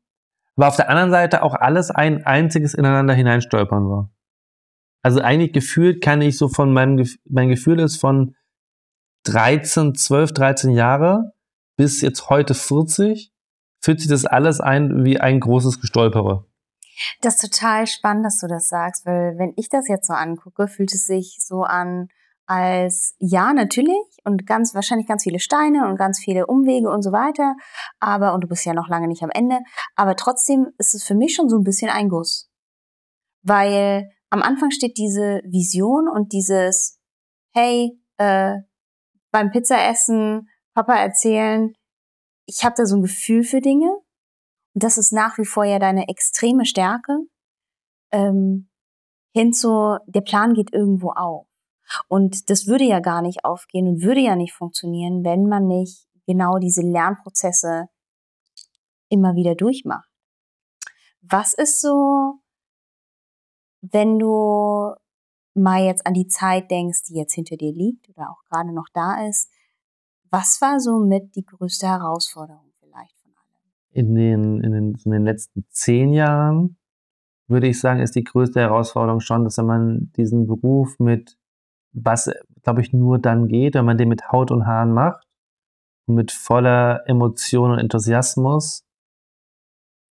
[0.61, 4.11] aber auf der anderen Seite auch alles ein einziges ineinander hineinstolpern war.
[5.03, 8.37] Also eigentlich gefühlt kann ich so von meinem, mein Gefühl ist von
[9.25, 11.33] 13, 12, 13 Jahre
[11.79, 13.33] bis jetzt heute 40,
[13.83, 16.45] fühlt sich das alles ein wie ein großes Gestolpere.
[17.23, 20.69] Das ist total spannend, dass du das sagst, weil wenn ich das jetzt so angucke,
[20.69, 22.09] fühlt es sich so an,
[22.51, 23.95] als ja, natürlich
[24.25, 27.55] und ganz wahrscheinlich ganz viele Steine und ganz viele Umwege und so weiter,
[28.01, 29.61] aber und du bist ja noch lange nicht am Ende,
[29.95, 32.51] aber trotzdem ist es für mich schon so ein bisschen ein Guss.
[33.43, 36.99] Weil am Anfang steht diese Vision und dieses
[37.55, 38.57] hey, äh,
[39.31, 41.73] beim Pizzaessen Papa erzählen,
[42.47, 43.93] ich habe da so ein Gefühl für Dinge
[44.75, 47.17] und das ist nach wie vor ja deine extreme Stärke.
[48.11, 48.69] Ähm,
[49.37, 51.50] hinzu, der Plan geht irgendwo auf.
[52.09, 56.07] Und das würde ja gar nicht aufgehen und würde ja nicht funktionieren, wenn man nicht
[56.27, 57.89] genau diese Lernprozesse
[59.09, 60.09] immer wieder durchmacht.
[61.23, 62.41] Was ist so,
[63.83, 64.95] wenn du
[65.55, 68.87] mal jetzt an die Zeit denkst, die jetzt hinter dir liegt oder auch gerade noch
[68.95, 69.51] da ist,
[70.31, 73.73] was war so mit die größte Herausforderung vielleicht von allem?
[73.91, 76.77] In den, in den, in den letzten zehn Jahren
[77.49, 81.37] würde ich sagen, ist die größte Herausforderung schon, dass wenn man diesen Beruf mit
[81.93, 82.31] was,
[82.63, 85.27] glaube ich, nur dann geht, wenn man den mit Haut und Haaren macht,
[86.07, 88.85] mit voller Emotion und Enthusiasmus,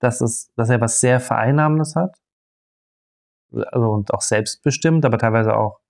[0.00, 2.16] dass, es, dass er was sehr Vereinnahmendes hat
[3.52, 5.80] also, und auch selbstbestimmt, aber teilweise auch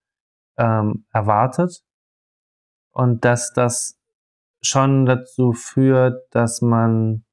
[0.57, 1.83] ähm, erwartet.
[2.93, 3.99] Und dass das
[4.63, 7.25] schon dazu führt, dass man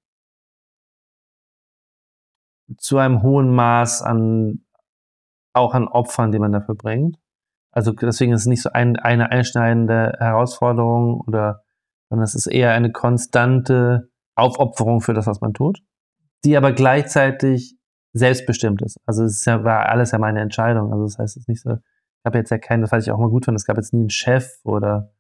[2.77, 4.65] zu einem hohen Maß an
[5.53, 7.17] auch an Opfern, die man dafür bringt,
[7.75, 11.63] also deswegen ist es nicht so ein, eine einschneidende Herausforderung oder,
[12.09, 15.79] sondern es ist eher eine konstante Aufopferung für das, was man tut,
[16.45, 17.77] die aber gleichzeitig
[18.13, 18.97] selbstbestimmt ist.
[19.05, 20.93] Also es ist ja, war alles ja meine Entscheidung.
[20.93, 23.11] Also das heißt, es ist nicht so, ich habe jetzt ja keinen, das weiß ich
[23.11, 25.11] auch mal gut finde, es gab jetzt nie einen Chef oder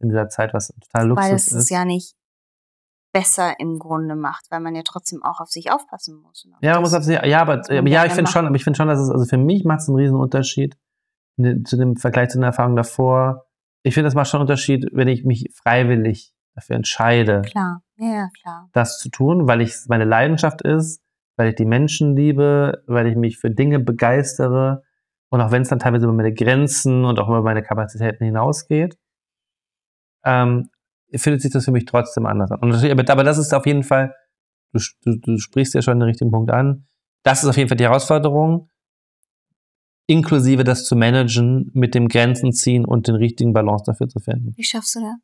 [0.00, 1.54] in dieser Zeit, was total Luxus Weil es ist.
[1.54, 2.14] es ja nicht
[3.14, 6.46] besser im Grunde macht, weil man ja trotzdem auch auf sich aufpassen muss.
[6.60, 8.88] Ja, man muss auf sich, ja, aber, ja, ich finde schon, aber ich finde schon,
[8.88, 10.76] dass es, also für mich macht es einen riesen Unterschied,
[11.36, 13.46] Ne, zu dem Vergleich zu den Erfahrungen davor.
[13.82, 18.28] Ich finde, das macht schon einen Unterschied, wenn ich mich freiwillig dafür entscheide, Klar, ja,
[18.40, 18.68] klar.
[18.72, 21.02] das zu tun, weil ich meine Leidenschaft ist,
[21.36, 24.84] weil ich die Menschen liebe, weil ich mich für Dinge begeistere
[25.30, 28.96] und auch wenn es dann teilweise über meine Grenzen und auch über meine Kapazitäten hinausgeht,
[30.24, 30.70] ähm,
[31.12, 32.60] fühlt sich das für mich trotzdem anders an.
[32.62, 34.14] Aber, aber das ist auf jeden Fall,
[34.72, 36.86] du, du, du sprichst ja schon den richtigen Punkt an,
[37.24, 38.70] das ist auf jeden Fall die Herausforderung,
[40.06, 44.52] inklusive das zu managen, mit dem Grenzen ziehen und den richtigen Balance dafür zu finden.
[44.56, 45.14] Wie schaffst du das?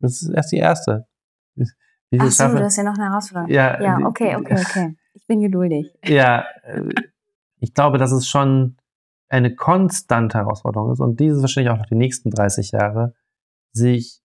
[0.00, 1.06] Das ist erst die erste.
[1.54, 3.50] Wie Ach so, schaffe- du hast ja noch eine Herausforderung.
[3.50, 4.96] Ja, Ja, okay, okay, okay.
[5.14, 5.92] Ich bin geduldig.
[6.04, 6.82] Ja, äh,
[7.60, 8.76] ich glaube, dass es schon
[9.28, 13.14] eine konstante Herausforderung ist und dieses wahrscheinlich auch noch die nächsten 30 Jahre,
[13.72, 14.20] sich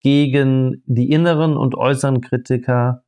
[0.00, 3.04] gegen die inneren und äußeren Kritiker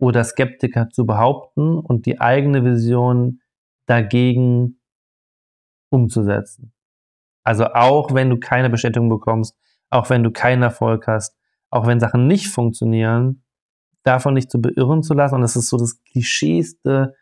[0.00, 3.40] oder Skeptiker zu behaupten und die eigene Vision
[3.88, 4.80] dagegen
[5.90, 6.72] umzusetzen.
[7.42, 9.56] Also auch wenn du keine Bestätigung bekommst,
[9.90, 11.34] auch wenn du keinen Erfolg hast,
[11.70, 13.42] auch wenn Sachen nicht funktionieren,
[14.02, 15.36] davon nicht zu beirren zu lassen.
[15.36, 17.14] Und das ist so das klischeeste,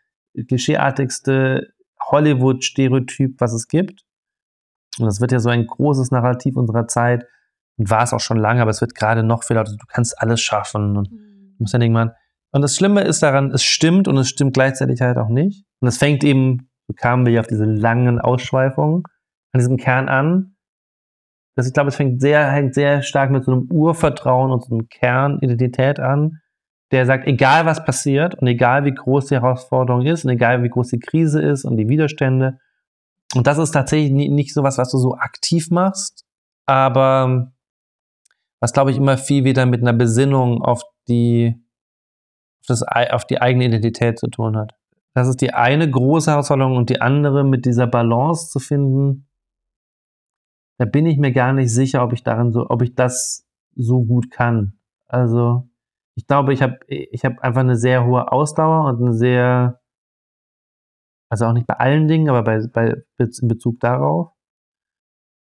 [0.47, 4.03] klischeeartigste Hollywood-Stereotyp, was es gibt.
[4.99, 7.25] Und das wird ja so ein großes Narrativ unserer Zeit
[7.77, 9.71] und war es auch schon lange, aber es wird gerade noch viel lauter.
[9.71, 12.11] Du kannst alles schaffen und du musst ja irgendwann.
[12.57, 15.63] Und das Schlimme ist daran, es stimmt und es stimmt gleichzeitig halt auch nicht.
[15.79, 19.03] Und es fängt eben, so kamen wir ja auf diese langen Ausschweifungen,
[19.51, 20.55] an diesem Kern an,
[21.53, 24.73] das, ich glaube, es fängt sehr, hängt sehr stark mit so einem Urvertrauen und so
[24.73, 26.41] einem Kernidentität an,
[26.89, 30.69] der sagt, egal was passiert und egal wie groß die Herausforderung ist und egal wie
[30.69, 32.57] groß die Krise ist und die Widerstände,
[33.35, 36.25] und das ist tatsächlich nicht so was, was du so aktiv machst,
[36.65, 37.51] aber
[38.59, 41.63] was, glaube ich, immer viel wieder mit einer Besinnung auf die,
[42.69, 44.73] das, auf die eigene Identität zu tun hat.
[45.13, 49.27] Das ist die eine große Herausforderung und die andere mit dieser Balance zu finden.
[50.77, 54.03] Da bin ich mir gar nicht sicher, ob ich darin so, ob ich das so
[54.03, 54.79] gut kann.
[55.07, 55.67] Also
[56.15, 59.81] ich glaube, ich habe ich hab einfach eine sehr hohe Ausdauer und eine sehr,
[61.29, 64.33] also auch nicht bei allen Dingen, aber bei, bei in Bezug darauf.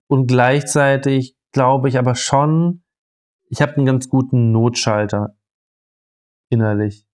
[0.10, 2.84] Und gleichzeitig glaube ich aber schon,
[3.48, 5.36] ich habe einen ganz guten Notschalter
[6.50, 7.06] innerlich.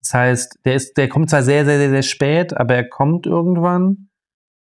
[0.00, 3.26] Das heißt, der ist, der kommt zwar sehr, sehr, sehr, sehr spät, aber er kommt
[3.26, 4.08] irgendwann.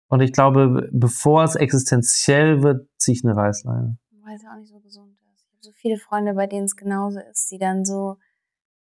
[0.08, 3.98] Und ich glaube, bevor es existenziell wird, ziehe ich eine Reißleine.
[4.24, 5.44] Weil es auch nicht so gesund ist.
[5.46, 8.16] Ich habe so viele Freunde, bei denen es genauso ist, die dann so,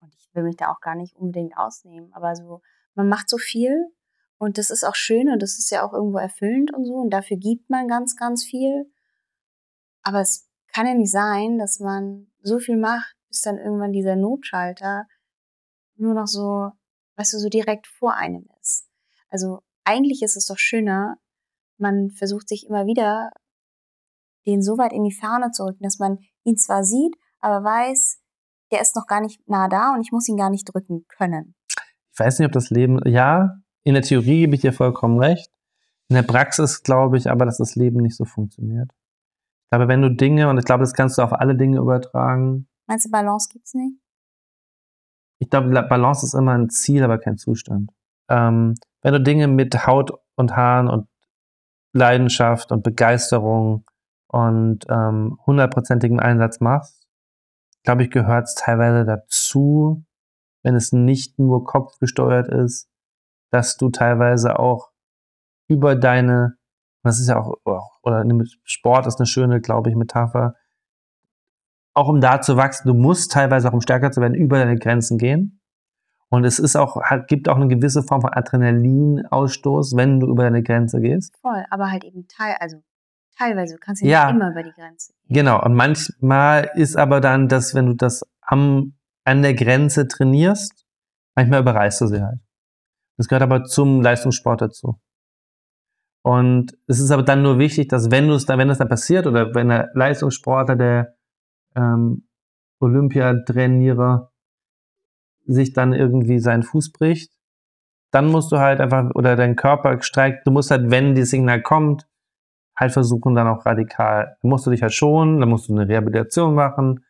[0.00, 2.62] und ich will mich da auch gar nicht unbedingt ausnehmen, aber so,
[2.94, 3.88] man macht so viel
[4.38, 7.10] und das ist auch schön und das ist ja auch irgendwo erfüllend und so und
[7.10, 8.90] dafür gibt man ganz, ganz viel.
[10.02, 14.16] Aber es kann ja nicht sein, dass man so viel macht, bis dann irgendwann dieser
[14.16, 15.06] Notschalter
[15.96, 16.70] nur noch so,
[17.16, 18.88] weißt du, so direkt vor einem ist.
[19.28, 21.16] Also eigentlich ist es doch schöner,
[21.78, 23.30] man versucht sich immer wieder
[24.46, 28.20] den so weit in die Ferne zu rücken, dass man ihn zwar sieht, aber weiß,
[28.72, 31.54] der ist noch gar nicht nah da und ich muss ihn gar nicht drücken können.
[32.12, 35.50] Ich weiß nicht, ob das Leben, ja, in der Theorie gebe ich dir vollkommen recht.
[36.08, 38.90] In der Praxis glaube ich aber, dass das Leben nicht so funktioniert.
[38.92, 42.68] Ich glaube, wenn du Dinge, und ich glaube, das kannst du auf alle Dinge übertragen.
[42.86, 44.01] Meinst du, Balance gibt's nicht?
[45.42, 47.90] Ich glaube, Balance ist immer ein Ziel, aber kein Zustand.
[48.28, 51.08] Ähm, wenn du Dinge mit Haut und Haaren und
[51.92, 53.84] Leidenschaft und Begeisterung
[54.28, 57.08] und ähm, hundertprozentigem Einsatz machst,
[57.82, 60.04] glaube ich, gehört es teilweise dazu,
[60.62, 62.88] wenn es nicht nur kopfgesteuert ist,
[63.50, 64.92] dass du teilweise auch
[65.68, 66.54] über deine,
[67.02, 67.56] das ist ja auch,
[68.04, 68.24] oder
[68.62, 70.54] Sport ist eine schöne, glaube ich, Metapher,
[71.94, 74.78] auch um da zu wachsen, du musst teilweise auch um stärker zu werden, über deine
[74.78, 75.60] Grenzen gehen.
[76.30, 80.62] Und es ist auch, gibt auch eine gewisse Form von Adrenalinausstoß, wenn du über deine
[80.62, 81.36] Grenze gehst.
[81.42, 82.82] Voll, aber halt eben teil, also
[83.36, 85.34] teilweise, du kannst ja, ja nicht immer über die Grenze gehen.
[85.34, 90.86] Genau, und manchmal ist aber dann, dass wenn du das am, an der Grenze trainierst,
[91.34, 92.40] manchmal überreißt du sie halt.
[93.18, 94.98] Das gehört aber zum Leistungssport dazu.
[96.22, 98.88] Und es ist aber dann nur wichtig, dass wenn du es dann, wenn das dann
[98.88, 101.14] passiert oder wenn der Leistungssportler, der
[101.74, 102.28] ähm,
[102.80, 104.32] Olympiatrainierer
[105.46, 107.32] sich dann irgendwie seinen Fuß bricht,
[108.10, 111.62] dann musst du halt einfach, oder dein Körper streikt, du musst halt, wenn das Signal
[111.62, 112.06] kommt,
[112.76, 115.88] halt versuchen, dann auch radikal, dann musst du dich halt schonen, dann musst du eine
[115.88, 117.04] Rehabilitation machen,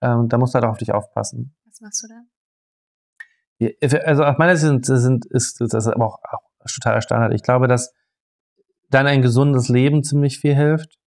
[0.00, 1.56] ähm, da musst du halt auch auf dich aufpassen.
[1.66, 2.22] Was machst du da?
[4.04, 7.34] Also aus meiner Sicht sind, ist das aber auch, auch totaler Standard.
[7.34, 7.92] Ich glaube, dass
[8.90, 10.97] dann ein gesundes Leben ziemlich viel hilft.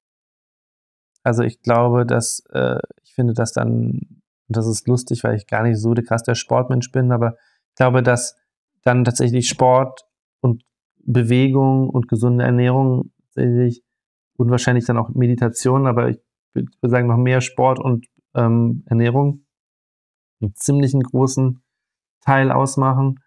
[1.24, 5.48] Also ich glaube, dass äh, ich finde, dass dann, und das ist lustig, weil ich
[5.48, 7.36] gar nicht so der krass der Sportmensch bin, aber
[7.70, 8.38] ich glaube, dass
[8.84, 10.06] dann tatsächlich Sport
[10.42, 10.64] und
[11.04, 13.84] Bewegung und gesunde Ernährung tatsächlich
[14.38, 16.18] und wahrscheinlich dann auch Meditation, aber ich
[16.54, 19.46] würde sagen noch mehr Sport und ähm, Ernährung
[20.42, 21.62] einen ziemlichen großen
[22.22, 23.20] Teil ausmachen.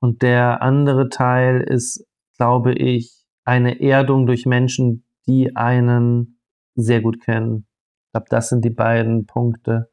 [0.00, 6.39] Und der andere Teil ist, glaube ich, eine Erdung durch Menschen, die einen
[6.74, 7.66] sehr gut kennen.
[8.06, 9.90] Ich glaube, das sind die beiden Punkte,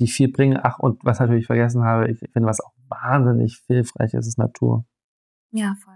[0.00, 0.58] die viel bringen.
[0.62, 4.38] Ach, und was natürlich ich vergessen habe, ich finde, was auch wahnsinnig hilfreich ist, ist
[4.38, 4.86] Natur.
[5.50, 5.94] Ja, voll.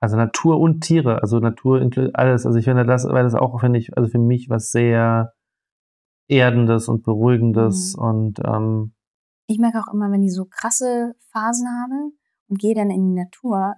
[0.00, 1.80] Also Natur und Tiere, also Natur
[2.12, 2.46] alles.
[2.46, 5.32] Also ich finde das, weil das auch, finde ich, also für mich was sehr
[6.28, 8.02] Erdendes und Beruhigendes mhm.
[8.02, 8.94] und ähm,
[9.48, 12.12] ich merke auch immer, wenn ich so krasse Phasen habe
[12.48, 13.74] und gehe dann in die Natur,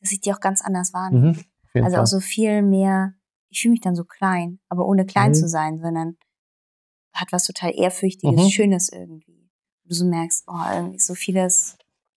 [0.00, 1.36] dass ich die auch ganz anders wahrnehme.
[1.72, 3.14] Mhm, also auch so viel mehr,
[3.54, 5.34] ich fühle mich dann so klein, aber ohne klein mhm.
[5.34, 6.18] zu sein, sondern
[7.12, 8.50] hat was total Ehrfürchtiges, mhm.
[8.50, 9.48] Schönes irgendwie.
[9.84, 11.76] Du so merkst, oh, irgendwie so vieles.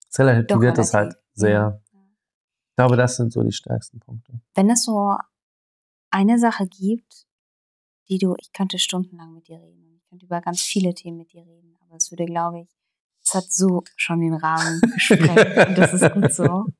[0.09, 1.83] Es relativiert das halt sehr.
[1.93, 4.41] Ich glaube, das sind so die stärksten Punkte.
[4.55, 5.15] Wenn es so
[6.09, 7.27] eine Sache gibt,
[8.09, 11.33] die du, ich könnte stundenlang mit dir reden, ich könnte über ganz viele Themen mit
[11.33, 12.69] dir reden, aber es würde, glaube ich,
[13.23, 16.65] es hat so schon den Rahmen gesprengt und das ist gut so.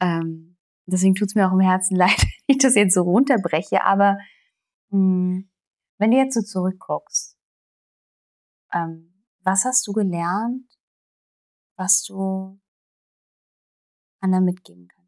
[0.00, 0.57] Ähm,
[0.92, 4.18] deswegen tut es mir auch im Herzen leid, wenn ich das jetzt so runterbreche, aber
[4.90, 5.50] mh, hm,
[5.98, 7.36] wenn du jetzt so zurückguckst,
[8.72, 10.66] ähm, was hast du gelernt,
[11.76, 12.60] was du
[14.20, 14.98] anderen mitgeben könntest?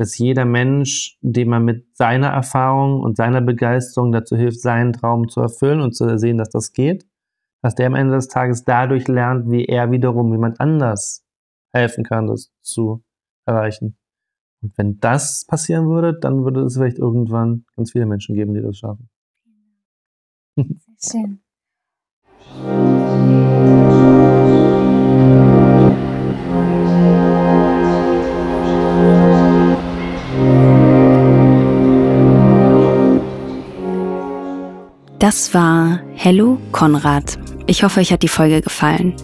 [0.00, 5.28] dass jeder Mensch, dem man mit seiner Erfahrung und seiner Begeisterung dazu hilft, seinen Traum
[5.28, 7.06] zu erfüllen und zu sehen, dass das geht,
[7.60, 11.26] dass der am Ende des Tages dadurch lernt, wie er wiederum jemand anders
[11.74, 13.04] helfen kann, das zu
[13.50, 13.96] erreichen.
[14.62, 18.62] Und wenn das passieren würde, dann würde es vielleicht irgendwann ganz viele Menschen geben, die
[18.62, 19.08] das schaffen.
[20.96, 21.40] Sehr schön.
[35.18, 37.49] Das war Hello Konrad.
[37.70, 39.14] Ich hoffe, euch hat die Folge gefallen.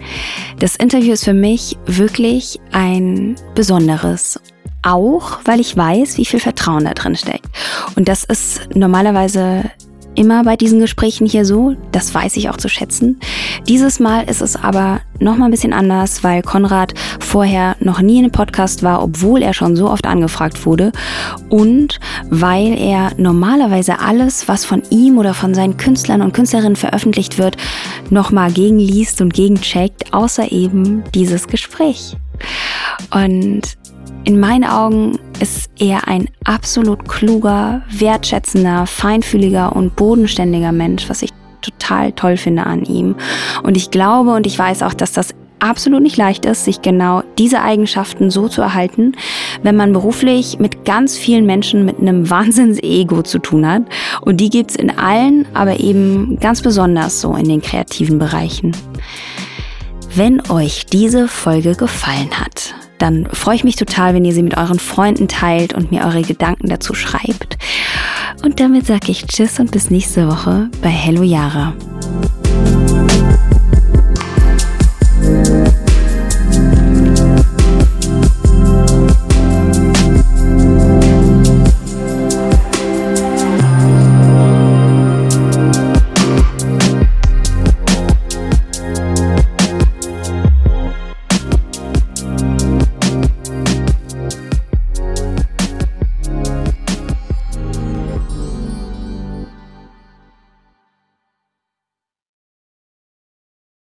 [0.61, 4.41] Das Interview ist für mich wirklich ein besonderes.
[4.83, 7.49] Auch weil ich weiß, wie viel Vertrauen da drin steckt.
[7.97, 9.65] Und das ist normalerweise
[10.17, 11.77] immer bei diesen Gesprächen hier so.
[11.93, 13.21] Das weiß ich auch zu schätzen.
[13.69, 18.19] Dieses Mal ist es aber noch mal ein bisschen anders, weil Konrad vorher noch nie
[18.19, 20.93] in einem Podcast war, obwohl er schon so oft angefragt wurde
[21.49, 21.99] und
[22.31, 27.57] weil er normalerweise alles, was von ihm oder von seinen Künstlern und Künstlerinnen veröffentlicht wird,
[28.11, 32.17] noch mal gegenliest und gegencheckt, außer eben dieses Gespräch.
[33.11, 33.77] Und
[34.27, 41.31] in meinen Augen ist er ein absolut kluger, wertschätzender, feinfühliger und bodenständiger Mensch, was ich
[41.63, 43.15] total toll finde an ihm.
[43.63, 47.23] Und ich glaube und ich weiß auch, dass das absolut nicht leicht ist, sich genau
[47.39, 49.13] diese Eigenschaften so zu erhalten,
[49.63, 53.83] wenn man beruflich mit ganz vielen Menschen mit einem Wahnsinns-Ego zu tun hat.
[54.23, 58.77] Und die gibt's in allen, aber eben ganz besonders so in den kreativen Bereichen.
[60.17, 64.57] Wenn euch diese Folge gefallen hat, dann freue ich mich total, wenn ihr sie mit
[64.57, 67.59] euren Freunden teilt und mir eure Gedanken dazu schreibt.
[68.43, 71.75] Und damit sage ich Tschüss und bis nächste Woche bei Hello Yara.